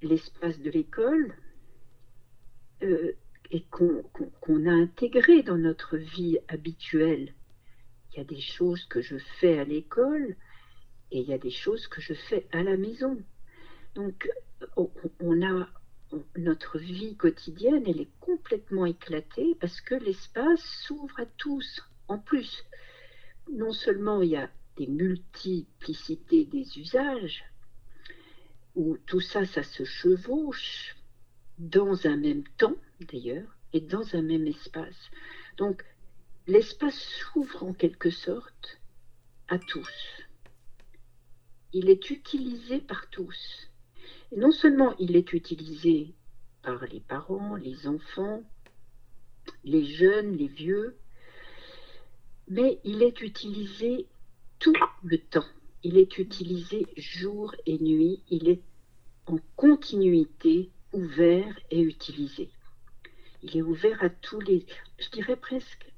l'espace 0.01 0.59
de 0.59 0.69
l'école, 0.69 1.35
euh, 2.81 3.13
et 3.51 3.65
qu'on 3.69 4.65
a 4.65 4.71
intégré 4.71 5.43
dans 5.43 5.57
notre 5.57 5.97
vie 5.97 6.39
habituelle. 6.47 7.33
Il 8.13 8.17
y 8.17 8.21
a 8.21 8.25
des 8.25 8.41
choses 8.41 8.85
que 8.85 9.01
je 9.01 9.17
fais 9.39 9.59
à 9.59 9.63
l'école 9.63 10.35
et 11.11 11.19
il 11.19 11.27
y 11.27 11.33
a 11.33 11.37
des 11.37 11.51
choses 11.51 11.87
que 11.87 12.01
je 12.01 12.13
fais 12.13 12.47
à 12.51 12.63
la 12.63 12.77
maison. 12.77 13.17
Donc, 13.95 14.29
on 15.19 15.41
a 15.41 15.67
notre 16.37 16.77
vie 16.77 17.15
quotidienne, 17.15 17.83
elle 17.87 18.01
est 18.01 18.19
complètement 18.19 18.85
éclatée 18.85 19.55
parce 19.59 19.81
que 19.81 19.95
l'espace 19.95 20.63
s'ouvre 20.85 21.19
à 21.19 21.25
tous. 21.25 21.81
En 22.07 22.19
plus, 22.19 22.63
non 23.51 23.71
seulement 23.71 24.21
il 24.21 24.29
y 24.29 24.35
a 24.35 24.49
des 24.77 24.87
multiplicités 24.87 26.45
des 26.45 26.79
usages, 26.79 27.43
où 28.75 28.97
tout 29.05 29.21
ça, 29.21 29.45
ça 29.45 29.63
se 29.63 29.83
chevauche 29.83 30.95
dans 31.59 32.07
un 32.07 32.17
même 32.17 32.43
temps, 32.57 32.75
d'ailleurs, 32.99 33.55
et 33.71 33.81
dans 33.81 34.15
un 34.15 34.21
même 34.21 34.47
espace. 34.47 35.11
Donc, 35.57 35.83
l'espace 36.45 36.99
s'ouvre 36.99 37.63
en 37.63 37.73
quelque 37.73 38.09
sorte 38.09 38.79
à 39.47 39.57
tous. 39.57 40.21
Il 41.71 41.89
est 41.89 42.09
utilisé 42.09 42.79
par 42.79 43.09
tous. 43.09 43.69
Non 44.35 44.51
seulement 44.51 44.95
il 44.99 45.15
est 45.15 45.33
utilisé 45.33 46.13
par 46.61 46.85
les 46.85 46.99
parents, 46.99 47.55
les 47.55 47.87
enfants, 47.87 48.43
les 49.63 49.85
jeunes, 49.85 50.35
les 50.35 50.47
vieux, 50.47 50.97
mais 52.49 52.79
il 52.83 53.03
est 53.03 53.21
utilisé 53.21 54.07
tout 54.59 54.75
le 55.03 55.17
temps. 55.17 55.47
Il 55.83 55.97
est 55.97 56.17
utilisé 56.17 56.87
jour 56.97 57.55
et 57.65 57.77
nuit. 57.79 58.21
Il 58.29 58.49
est 58.49 58.61
en 59.27 59.37
continuité 59.55 60.71
ouvert 60.91 61.57
et 61.71 61.81
utilisé. 61.81 62.49
Il 63.41 63.57
est 63.57 63.61
ouvert 63.61 64.03
à 64.03 64.09
tous 64.09 64.39
les, 64.39 64.65
je 64.99 65.09
dirais 65.09 65.35
presque, 65.35 65.92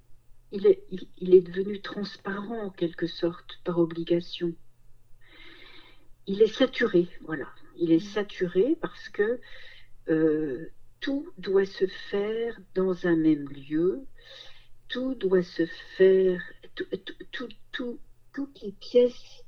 il 0.51 0.67
est, 0.67 0.83
il, 1.17 1.33
est 1.33 1.41
devenu 1.41 1.81
transparent 1.81 2.65
en 2.65 2.69
quelque 2.69 3.07
sorte 3.07 3.59
par 3.63 3.79
obligation. 3.79 4.53
Il 6.27 6.41
est 6.41 6.53
saturé, 6.53 7.07
voilà. 7.21 7.47
Il 7.77 7.91
est 7.91 7.99
saturé 7.99 8.77
parce 8.79 9.09
que 9.09 9.39
euh, 10.09 10.71
tout 10.99 11.27
doit 11.37 11.65
se 11.65 11.87
faire 12.09 12.59
dans 12.73 13.05
un 13.05 13.15
même 13.15 13.47
lieu, 13.49 14.05
tout 14.87 15.15
doit 15.15 15.43
se 15.43 15.65
faire, 15.97 16.41
tout, 17.31 17.49
toutes 18.33 18.61
les 18.61 18.71
pièces 18.71 19.43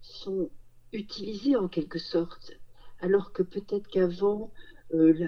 sont 0.00 0.50
utilisées 0.92 1.56
en 1.56 1.68
quelque 1.68 1.98
sorte, 1.98 2.52
alors 3.00 3.32
que 3.32 3.42
peut-être 3.42 3.88
qu'avant, 3.88 4.52
euh, 4.94 5.26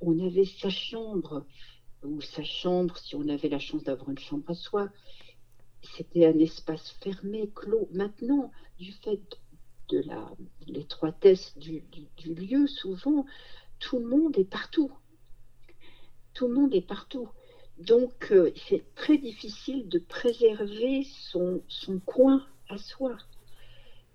on 0.00 0.26
avait 0.26 0.44
sa 0.44 0.70
chambre, 0.70 1.46
ou 2.02 2.20
sa 2.20 2.42
chambre, 2.42 2.96
si 2.98 3.14
on 3.14 3.28
avait 3.28 3.48
la 3.48 3.58
chance 3.58 3.84
d'avoir 3.84 4.10
une 4.10 4.18
chambre 4.18 4.48
à 4.48 4.54
soi, 4.54 4.88
c'était 5.82 6.26
un 6.26 6.38
espace 6.38 6.90
fermé, 7.00 7.50
clos. 7.54 7.88
Maintenant, 7.92 8.50
du 8.78 8.92
fait 8.92 9.20
de 9.88 10.04
l'étroitesse 10.66 11.56
du, 11.58 11.82
lieu, 12.24 12.66
souvent, 12.66 13.24
tout 13.78 13.98
le 13.98 14.06
monde 14.06 14.38
est 14.38 14.44
partout. 14.44 14.92
Tout 16.34 16.48
le 16.48 16.54
monde 16.54 16.74
est 16.74 16.86
partout. 16.86 17.28
Donc, 17.78 18.30
euh, 18.30 18.52
c'est 18.68 18.84
très 18.94 19.18
difficile 19.18 19.88
de 19.88 19.98
préserver 19.98 21.04
son, 21.04 21.62
coin 22.04 22.46
à 22.68 22.78
soi, 22.78 23.16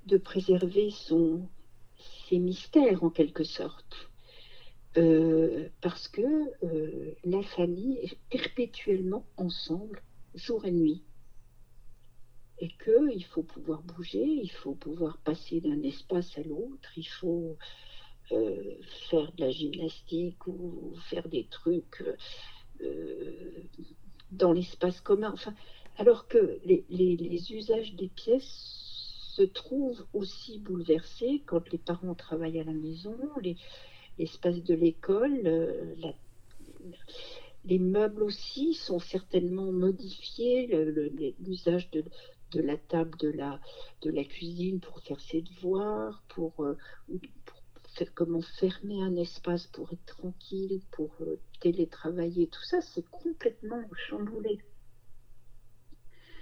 de 0.06 0.18
préserver 0.18 0.92
ses 0.92 2.40
mystères 2.40 3.04
en 3.04 3.10
quelque 3.10 3.44
sorte. 3.44 4.10
Euh, 4.98 5.68
parce 5.82 6.08
que 6.08 6.22
euh, 6.64 7.16
la 7.26 7.44
famille 7.44 7.98
est 7.98 8.18
perpétuellement 8.30 9.26
ensemble, 9.36 10.02
jour 10.36 10.66
et 10.66 10.72
nuit. 10.72 11.04
Et 12.60 12.70
qu'il 12.82 13.26
faut 13.26 13.44
pouvoir 13.44 13.82
bouger, 13.82 14.24
il 14.24 14.52
faut 14.52 14.76
pouvoir 14.76 15.18
passer 15.18 15.60
d'un 15.60 15.82
espace 15.84 16.38
à 16.38 16.44
l'autre, 16.44 16.90
il 16.96 17.08
faut 17.08 17.58
euh, 18.32 18.76
faire 19.10 19.34
de 19.34 19.42
la 19.42 19.52
gymnastique 19.52 20.48
ou 20.48 20.94
faire 21.10 21.28
des 21.28 21.48
trucs 21.48 22.02
dans 24.32 24.54
l'espace 24.54 25.02
commun. 25.02 25.32
Enfin, 25.34 25.54
alors 25.98 26.30
que 26.30 26.60
les, 26.64 26.86
les, 26.90 27.52
usages 27.52 27.96
des 27.96 28.08
pièces 28.08 29.32
se 29.36 29.42
trouvent 29.42 30.06
aussi 30.14 30.60
bouleversés 30.60 31.44
quand 31.46 31.70
les 31.74 31.78
parents 31.78 32.16
travaillent 32.16 32.60
à 32.62 32.64
la 32.64 32.74
maison, 32.74 33.18
les, 33.42 33.58
l'espace 34.18 34.64
de 34.64 34.74
l'école. 34.74 35.42
Euh, 35.46 35.96
les 37.66 37.80
meubles 37.80 38.24
aussi 38.24 38.74
sont 38.76 39.00
certainement 39.00 39.72
modifiés, 39.72 40.68
l'usage 41.40 41.90
de, 41.92 42.04
la 42.54 42.78
table 42.78 43.18
de 43.18 43.30
la, 43.30 43.60
de 44.02 44.12
la 44.12 44.24
cuisine 44.24 44.80
pour 44.80 45.02
faire 45.02 45.20
ses 45.20 45.42
devoirs, 45.42 46.24
pour, 46.30 46.54
euh, 46.64 46.78
faire, 47.96 48.14
comment 48.14 48.42
fermer 48.60 49.02
un 49.02 49.16
espace 49.16 49.68
pour 49.68 49.92
être 49.92 50.06
tranquille, 50.06 50.80
pour 50.92 51.10
euh, 51.22 51.40
télétravailler, 51.60 52.48
tout 52.48 52.64
ça, 52.64 52.82
c'est 52.82 53.06
complètement 53.10 53.84
chamboulé. 54.08 54.60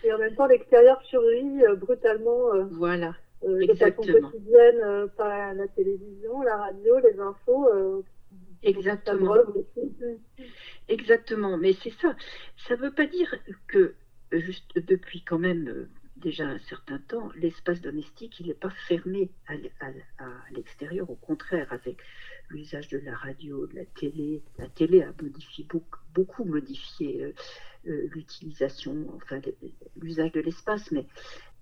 Et 0.04 0.12
en 0.12 0.18
même 0.18 0.36
temps, 0.36 0.48
l'extérieur 0.48 1.02
survit 1.04 1.62
brutalement. 1.80 2.66
voilà. 2.72 3.16
Euh, 3.46 3.66
de 3.68 3.74
façon 3.74 4.02
quotidienne 4.02 4.80
euh, 4.84 5.08
par 5.08 5.54
la 5.54 5.68
télévision, 5.68 6.42
la 6.42 6.58
radio, 6.58 7.00
les 7.00 7.20
infos. 7.20 7.68
Euh, 7.70 8.02
Exactement. 8.62 9.36
Exactement. 10.88 11.58
Mais 11.58 11.74
c'est 11.74 11.94
ça. 12.02 12.16
Ça 12.68 12.76
ne 12.76 12.82
veut 12.82 12.94
pas 12.94 13.06
dire 13.06 13.36
que 13.68 13.96
juste 14.32 14.78
depuis 14.78 15.24
quand 15.24 15.40
même 15.40 15.90
déjà 16.16 16.46
un 16.46 16.60
certain 16.60 17.00
temps, 17.00 17.30
l'espace 17.36 17.82
domestique, 17.82 18.40
il 18.40 18.48
n'est 18.48 18.54
pas 18.54 18.70
fermé 18.88 19.30
à, 19.48 19.56
l'extérieur. 20.52 21.10
Au 21.10 21.16
contraire, 21.16 21.68
avec 21.72 21.98
l'usage 22.50 22.88
de 22.88 23.00
la 23.00 23.16
radio, 23.16 23.68
de 23.68 23.76
la 23.76 23.86
télé, 23.86 24.42
la 24.58 24.70
télé 24.70 25.02
a 25.02 25.14
modifié 25.22 25.66
beaucoup, 25.70 26.00
beaucoup 26.14 26.46
modifié 26.46 27.34
l'utilisation, 27.84 29.08
enfin 29.16 29.42
l'usage 29.98 30.32
de 30.32 30.40
l'espace, 30.40 30.90
mais 30.92 31.06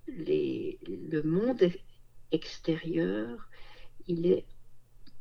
le 0.08 1.22
monde 1.22 1.70
extérieur, 2.30 3.48
il 4.06 4.26
est 4.26 4.44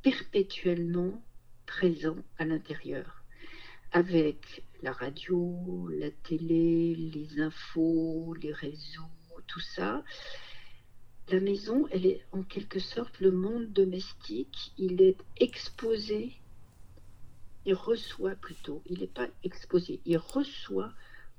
perpétuellement 0.02 1.22
présent 1.65 2.17
à 2.38 2.46
l'intérieur, 2.46 3.24
avec 3.91 4.63
la 4.82 4.91
radio, 4.91 5.88
la 5.89 6.10
télé, 6.12 6.96
les 6.96 7.39
infos, 7.39 8.34
les 8.41 8.54
réseaux, 8.54 9.04
tout 9.48 9.60
ça. 9.60 10.04
La 11.30 11.39
maison, 11.39 11.88
elle 11.91 12.06
est 12.06 12.26
en 12.32 12.44
quelque 12.44 12.80
sorte 12.80 13.20
le 13.20 13.32
monde 13.32 13.72
domestique, 13.72 14.74
il 14.78 15.02
est 15.02 15.17
exposé, 15.38 16.34
il 17.65 17.74
reçoit 17.74 18.36
plutôt, 18.36 18.82
il 18.88 19.00
n'est 19.00 19.08
pas 19.08 19.30
exposé, 19.44 20.02
il 20.06 20.17
reçoit 20.17 20.94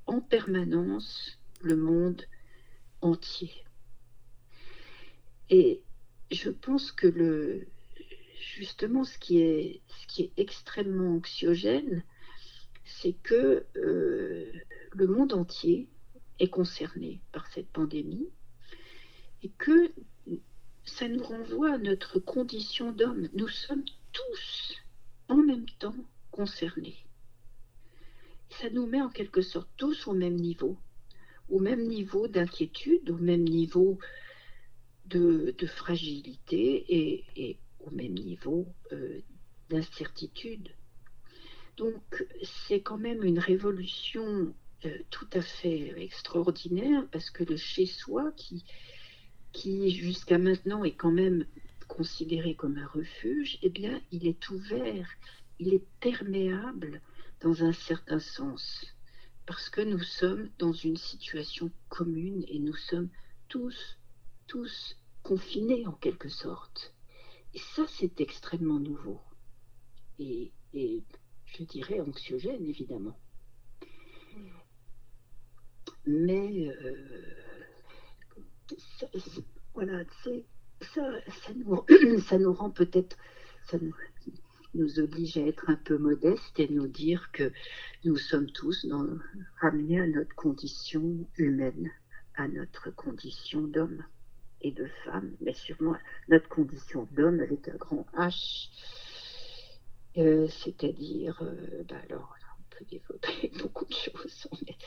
en 0.05 0.21
permanence 0.21 1.39
le 1.61 1.75
monde 1.75 2.23
entier. 3.03 3.51
Et 5.49 5.81
je 6.31 6.49
pense 6.49 6.91
que 6.91 7.07
le, 7.07 7.67
justement, 8.39 9.03
ce 9.03 9.17
qui 9.17 9.39
est, 9.39 9.81
ce 9.87 10.07
qui 10.07 10.23
est 10.23 10.31
extrêmement 10.37 11.15
anxiogène, 11.15 12.03
c'est 12.85 13.13
que 13.13 13.65
euh, 13.75 14.51
le 14.93 15.07
monde 15.07 15.33
entier 15.33 15.87
est 16.39 16.49
concerné 16.49 17.21
par 17.31 17.47
cette 17.47 17.69
pandémie 17.69 18.29
et 19.43 19.49
que 19.49 19.91
ça 20.85 21.07
nous 21.07 21.23
renvoie 21.23 21.73
à 21.73 21.77
notre 21.77 22.19
condition 22.19 22.91
d'homme. 22.91 23.29
Nous 23.33 23.47
sommes 23.47 23.85
tous 24.11 24.75
en 25.29 25.37
même 25.37 25.65
temps 25.79 25.95
concernés. 26.31 26.97
Ça 28.49 28.69
nous 28.69 28.85
met 28.85 29.01
en 29.01 29.09
quelque 29.09 29.41
sorte 29.41 29.69
tous 29.77 30.07
au 30.07 30.13
même 30.13 30.35
niveau, 30.35 30.77
au 31.49 31.59
même 31.59 31.87
niveau 31.87 32.27
d'inquiétude, 32.27 33.09
au 33.09 33.17
même 33.17 33.43
niveau 33.43 33.99
de, 35.05 35.53
fragilité 35.67 36.85
et, 37.35 37.57
au 37.79 37.91
même 37.91 38.13
niveau 38.13 38.67
euh, 38.91 39.19
d'incertitude. 39.69 40.69
Donc 41.77 42.25
c'est 42.65 42.81
quand 42.81 42.97
même 42.97 43.23
une 43.23 43.39
révolution 43.39 44.53
euh, 44.85 44.97
tout 45.09 45.27
à 45.33 45.41
fait 45.41 45.93
extraordinaire 45.97 47.05
parce 47.11 47.29
que 47.29 47.43
le 47.43 47.57
chez-soi 47.57 48.31
qui, 48.35 48.63
qui 49.51 49.91
jusqu'à 49.91 50.37
maintenant 50.37 50.83
est 50.83 50.95
quand 50.95 51.11
même 51.11 51.45
considéré 51.87 52.55
comme 52.55 52.77
un 52.77 52.87
refuge, 52.87 53.59
eh 53.61 53.69
bien 53.69 54.01
il 54.11 54.27
est 54.27 54.49
ouvert, 54.49 55.09
il 55.59 55.73
est 55.73 55.83
perméable 55.99 57.01
dans 57.41 57.63
un 57.63 57.73
certain 57.73 58.19
sens 58.19 58.92
parce 59.45 59.69
que 59.69 59.81
nous 59.81 60.01
sommes 60.01 60.49
dans 60.57 60.71
une 60.71 60.97
situation 60.97 61.71
commune 61.89 62.43
et 62.47 62.59
nous 62.59 62.75
sommes 62.75 63.09
tous, 63.49 63.99
tous 64.47 64.97
confinés 65.21 65.85
en 65.87 65.93
quelque 65.93 66.29
sorte. 66.29 66.93
Et 67.53 67.59
ça, 67.59 67.85
c'est 67.87 68.19
extrêmement 68.21 68.79
nouveau. 68.79 69.19
Et, 70.19 70.51
je 71.45 71.63
dirais 71.63 71.99
anxiogène, 71.99 72.65
évidemment. 72.65 73.19
Mais 76.05 76.67
euh, 76.67 77.53
voilà, 79.73 80.03
ça, 80.23 81.01
ça, 81.45 81.53
nous, 82.39 82.53
rend 82.53 82.69
peut-être, 82.71 83.17
oblige 84.99 85.37
à 85.37 85.45
être 85.47 85.69
un 85.69 85.75
peu 85.75 85.97
modeste 85.97 86.59
et 86.59 86.67
nous 86.67 86.87
dire 86.87 87.31
que 87.31 87.51
nous 88.03 88.17
sommes 88.17 88.51
tous 88.51 88.87
ramenés 89.59 90.01
à 90.01 90.07
notre 90.07 90.35
condition 90.35 91.27
humaine, 91.37 91.91
à 92.35 92.47
notre 92.47 92.89
condition 92.91 93.61
d'homme 93.61 94.03
et 94.61 94.71
de 94.71 94.87
femme, 95.03 95.35
mais 95.41 95.53
sûrement 95.53 95.95
notre 96.29 96.49
condition 96.49 97.07
d'homme 97.11 97.39
avec 97.39 97.67
un 97.67 97.75
grand 97.75 98.05
H, 98.15 98.69
euh, 100.17 100.47
c'est-à-dire, 100.47 101.41
euh, 101.41 101.83
bah 101.89 101.95
alors, 102.09 102.35
on 102.59 102.75
peut 102.75 102.85
développer 102.85 103.51
beaucoup 103.61 103.85
de 103.85 103.93
choses, 103.93 104.47
on 104.51 104.57
est, 104.67 104.77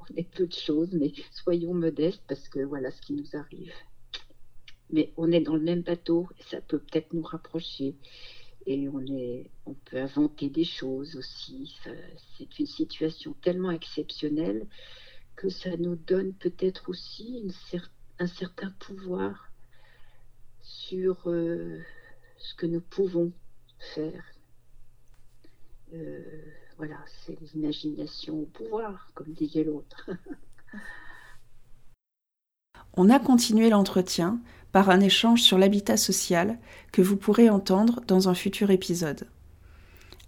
on 0.00 0.16
est 0.16 0.30
peu 0.30 0.46
de 0.46 0.52
choses, 0.52 0.92
mais 0.92 1.12
soyons 1.32 1.74
modestes 1.74 2.22
parce 2.28 2.48
que 2.48 2.60
voilà 2.60 2.90
ce 2.90 3.00
qui 3.00 3.14
nous 3.14 3.36
arrive. 3.36 3.72
Mais 4.90 5.12
on 5.16 5.30
est 5.30 5.40
dans 5.40 5.54
le 5.54 5.62
même 5.62 5.82
bateau 5.82 6.28
et 6.38 6.42
ça 6.44 6.60
peut 6.60 6.78
peut-être 6.78 7.12
nous 7.12 7.22
rapprocher. 7.22 7.96
Et 8.66 8.88
on, 8.88 9.00
est, 9.06 9.50
on 9.66 9.74
peut 9.74 9.98
inventer 9.98 10.48
des 10.48 10.64
choses 10.64 11.16
aussi. 11.16 11.78
C'est 12.36 12.58
une 12.58 12.66
situation 12.66 13.34
tellement 13.42 13.70
exceptionnelle 13.70 14.66
que 15.36 15.48
ça 15.48 15.76
nous 15.76 15.96
donne 15.96 16.34
peut-être 16.34 16.88
aussi 16.90 17.48
un 18.18 18.26
certain 18.26 18.70
pouvoir 18.78 19.50
sur 20.60 21.28
euh, 21.28 21.80
ce 22.38 22.54
que 22.54 22.66
nous 22.66 22.82
pouvons 22.82 23.32
faire. 23.94 24.24
Euh, 25.94 26.22
voilà, 26.76 26.98
c'est 27.24 27.38
l'imagination 27.40 28.40
au 28.40 28.46
pouvoir, 28.46 29.10
comme 29.14 29.32
disait 29.32 29.64
l'autre. 29.64 30.10
On 32.94 33.08
a 33.08 33.18
continué 33.18 33.70
l'entretien 33.70 34.40
par 34.72 34.90
un 34.90 35.00
échange 35.00 35.42
sur 35.42 35.58
l'habitat 35.58 35.96
social 35.96 36.58
que 36.92 37.02
vous 37.02 37.16
pourrez 37.16 37.50
entendre 37.50 38.00
dans 38.06 38.28
un 38.28 38.34
futur 38.34 38.70
épisode. 38.70 39.26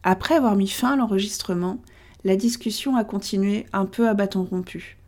Après 0.03 0.35
avoir 0.35 0.57
mis 0.57 0.69
fin 0.69 0.95
à 0.95 0.97
l'enregistrement, 0.97 1.81
la 2.25 2.37
discussion 2.37 2.97
a 2.97 3.05
continué 3.05 3.67
un 3.73 3.87
peu 3.87 4.09
à 4.09 4.15
bâton 4.15 4.45
rompu 4.45 4.99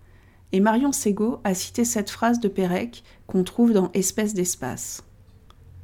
et 0.54 0.60
Marion 0.60 0.92
Ségaud 0.92 1.40
a 1.42 1.52
cité 1.52 1.84
cette 1.84 2.10
phrase 2.10 2.38
de 2.38 2.46
Pérec 2.46 3.02
qu'on 3.26 3.42
trouve 3.42 3.72
dans 3.72 3.90
Espèce 3.92 4.34
d'espace. 4.34 5.02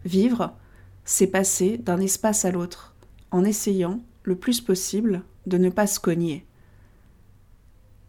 Vivre, 0.05 0.57
c'est 1.05 1.27
passer 1.27 1.77
d'un 1.77 1.99
espace 1.99 2.45
à 2.45 2.53
l'autre, 2.53 2.95
en 3.33 3.43
essayant, 3.43 3.99
le 4.23 4.37
plus 4.37 4.61
possible, 4.61 5.25
de 5.47 5.59
ne 5.59 5.71
pas 5.71 5.89
se 5.89 5.99
cogner. 5.99 6.47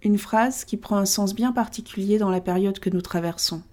Une 0.04 0.19
phrase 0.19 0.63
qui 0.63 0.77
prend 0.77 0.97
un 0.97 1.06
sens 1.06 1.34
bien 1.34 1.51
particulier 1.51 2.19
dans 2.19 2.30
la 2.30 2.41
période 2.41 2.77
que 2.77 2.91
nous 2.91 3.01
traversons. 3.01 3.63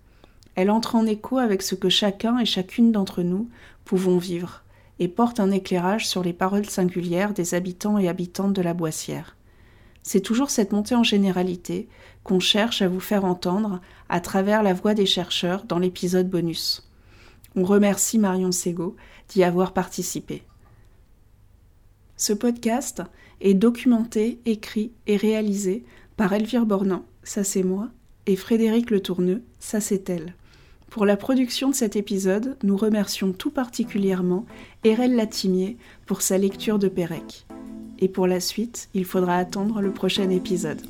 Elle 0.59 0.73
entre 0.73 0.97
en 0.97 1.07
écho 1.07 1.39
avec 1.39 1.63
ce 1.63 1.77
que 1.77 1.89
chacun 1.89 2.37
et 2.41 2.45
chacune 2.45 2.91
d'entre 2.91 3.23
nous 3.23 3.49
pouvons 3.85 4.19
vivre, 4.19 4.65
et 4.99 5.07
porte 5.07 5.39
un 5.39 5.53
éclairage 5.53 6.09
sur 6.09 6.25
les 6.25 6.33
paroles 6.33 6.69
singulières 6.69 7.33
des 7.33 7.55
habitants 7.55 7.97
et 7.97 8.09
habitantes 8.09 8.55
de 8.55 8.63
la 8.63 8.75
Boissière. 8.75 9.37
C'est 10.03 10.21
toujours 10.21 10.51
cette 10.51 10.73
montée 10.73 10.97
en 10.97 11.05
généralité 11.05 11.89
qu'on 12.25 12.41
cherche 12.41 12.83
à 12.83 12.89
vous 12.89 12.99
faire 12.99 13.25
entendre 13.25 13.81
à 14.09 14.21
travers 14.21 14.65
la 14.65 14.75
voix 14.75 14.95
des 14.95 15.07
chercheurs 15.07 15.63
dans 15.63 15.79
l'épisode 15.79 16.29
bonus. 16.29 16.91
On 17.55 17.63
remercie 17.63 18.19
Marion 18.19 18.51
Sego 18.51 18.97
d'y 19.29 19.45
avoir 19.45 19.73
participé. 19.73 20.43
Ce 22.17 22.33
podcast 22.33 23.05
est 23.41 23.55
documenté, 23.55 24.41
écrit 24.45 24.91
et 25.07 25.17
réalisé 25.17 25.85
par 26.17 26.33
Elvire 26.33 26.67
Bornand, 26.67 27.05
ça 27.23 27.45
c'est 27.45 27.63
moi, 27.63 27.91
et 28.27 28.35
Frédéric 28.35 28.91
Le 28.91 29.01
Tourneux, 29.01 29.45
ça 29.61 29.81
c'est 29.81 30.11
elle. 30.11 30.35
Pour 30.91 31.05
la 31.05 31.17
production 31.17 31.71
de 31.71 31.75
cet 31.75 31.97
épisode, 31.97 32.57
nous 32.63 32.77
remercions 32.77 33.33
tout 33.33 33.51
particulièrement 33.51 34.47
Erel 34.85 35.15
Latimier 35.15 35.77
pour 36.07 36.23
sa 36.23 36.39
lecture 36.39 36.79
de 36.79 36.89
Pérec 36.89 37.47
et 37.99 38.09
pour 38.09 38.27
la 38.27 38.41
suite, 38.41 38.89
il 38.95 39.05
faudra 39.05 39.37
attendre 39.37 39.81
le 39.81 39.93
prochain 39.93 40.31
épisode. 40.31 40.81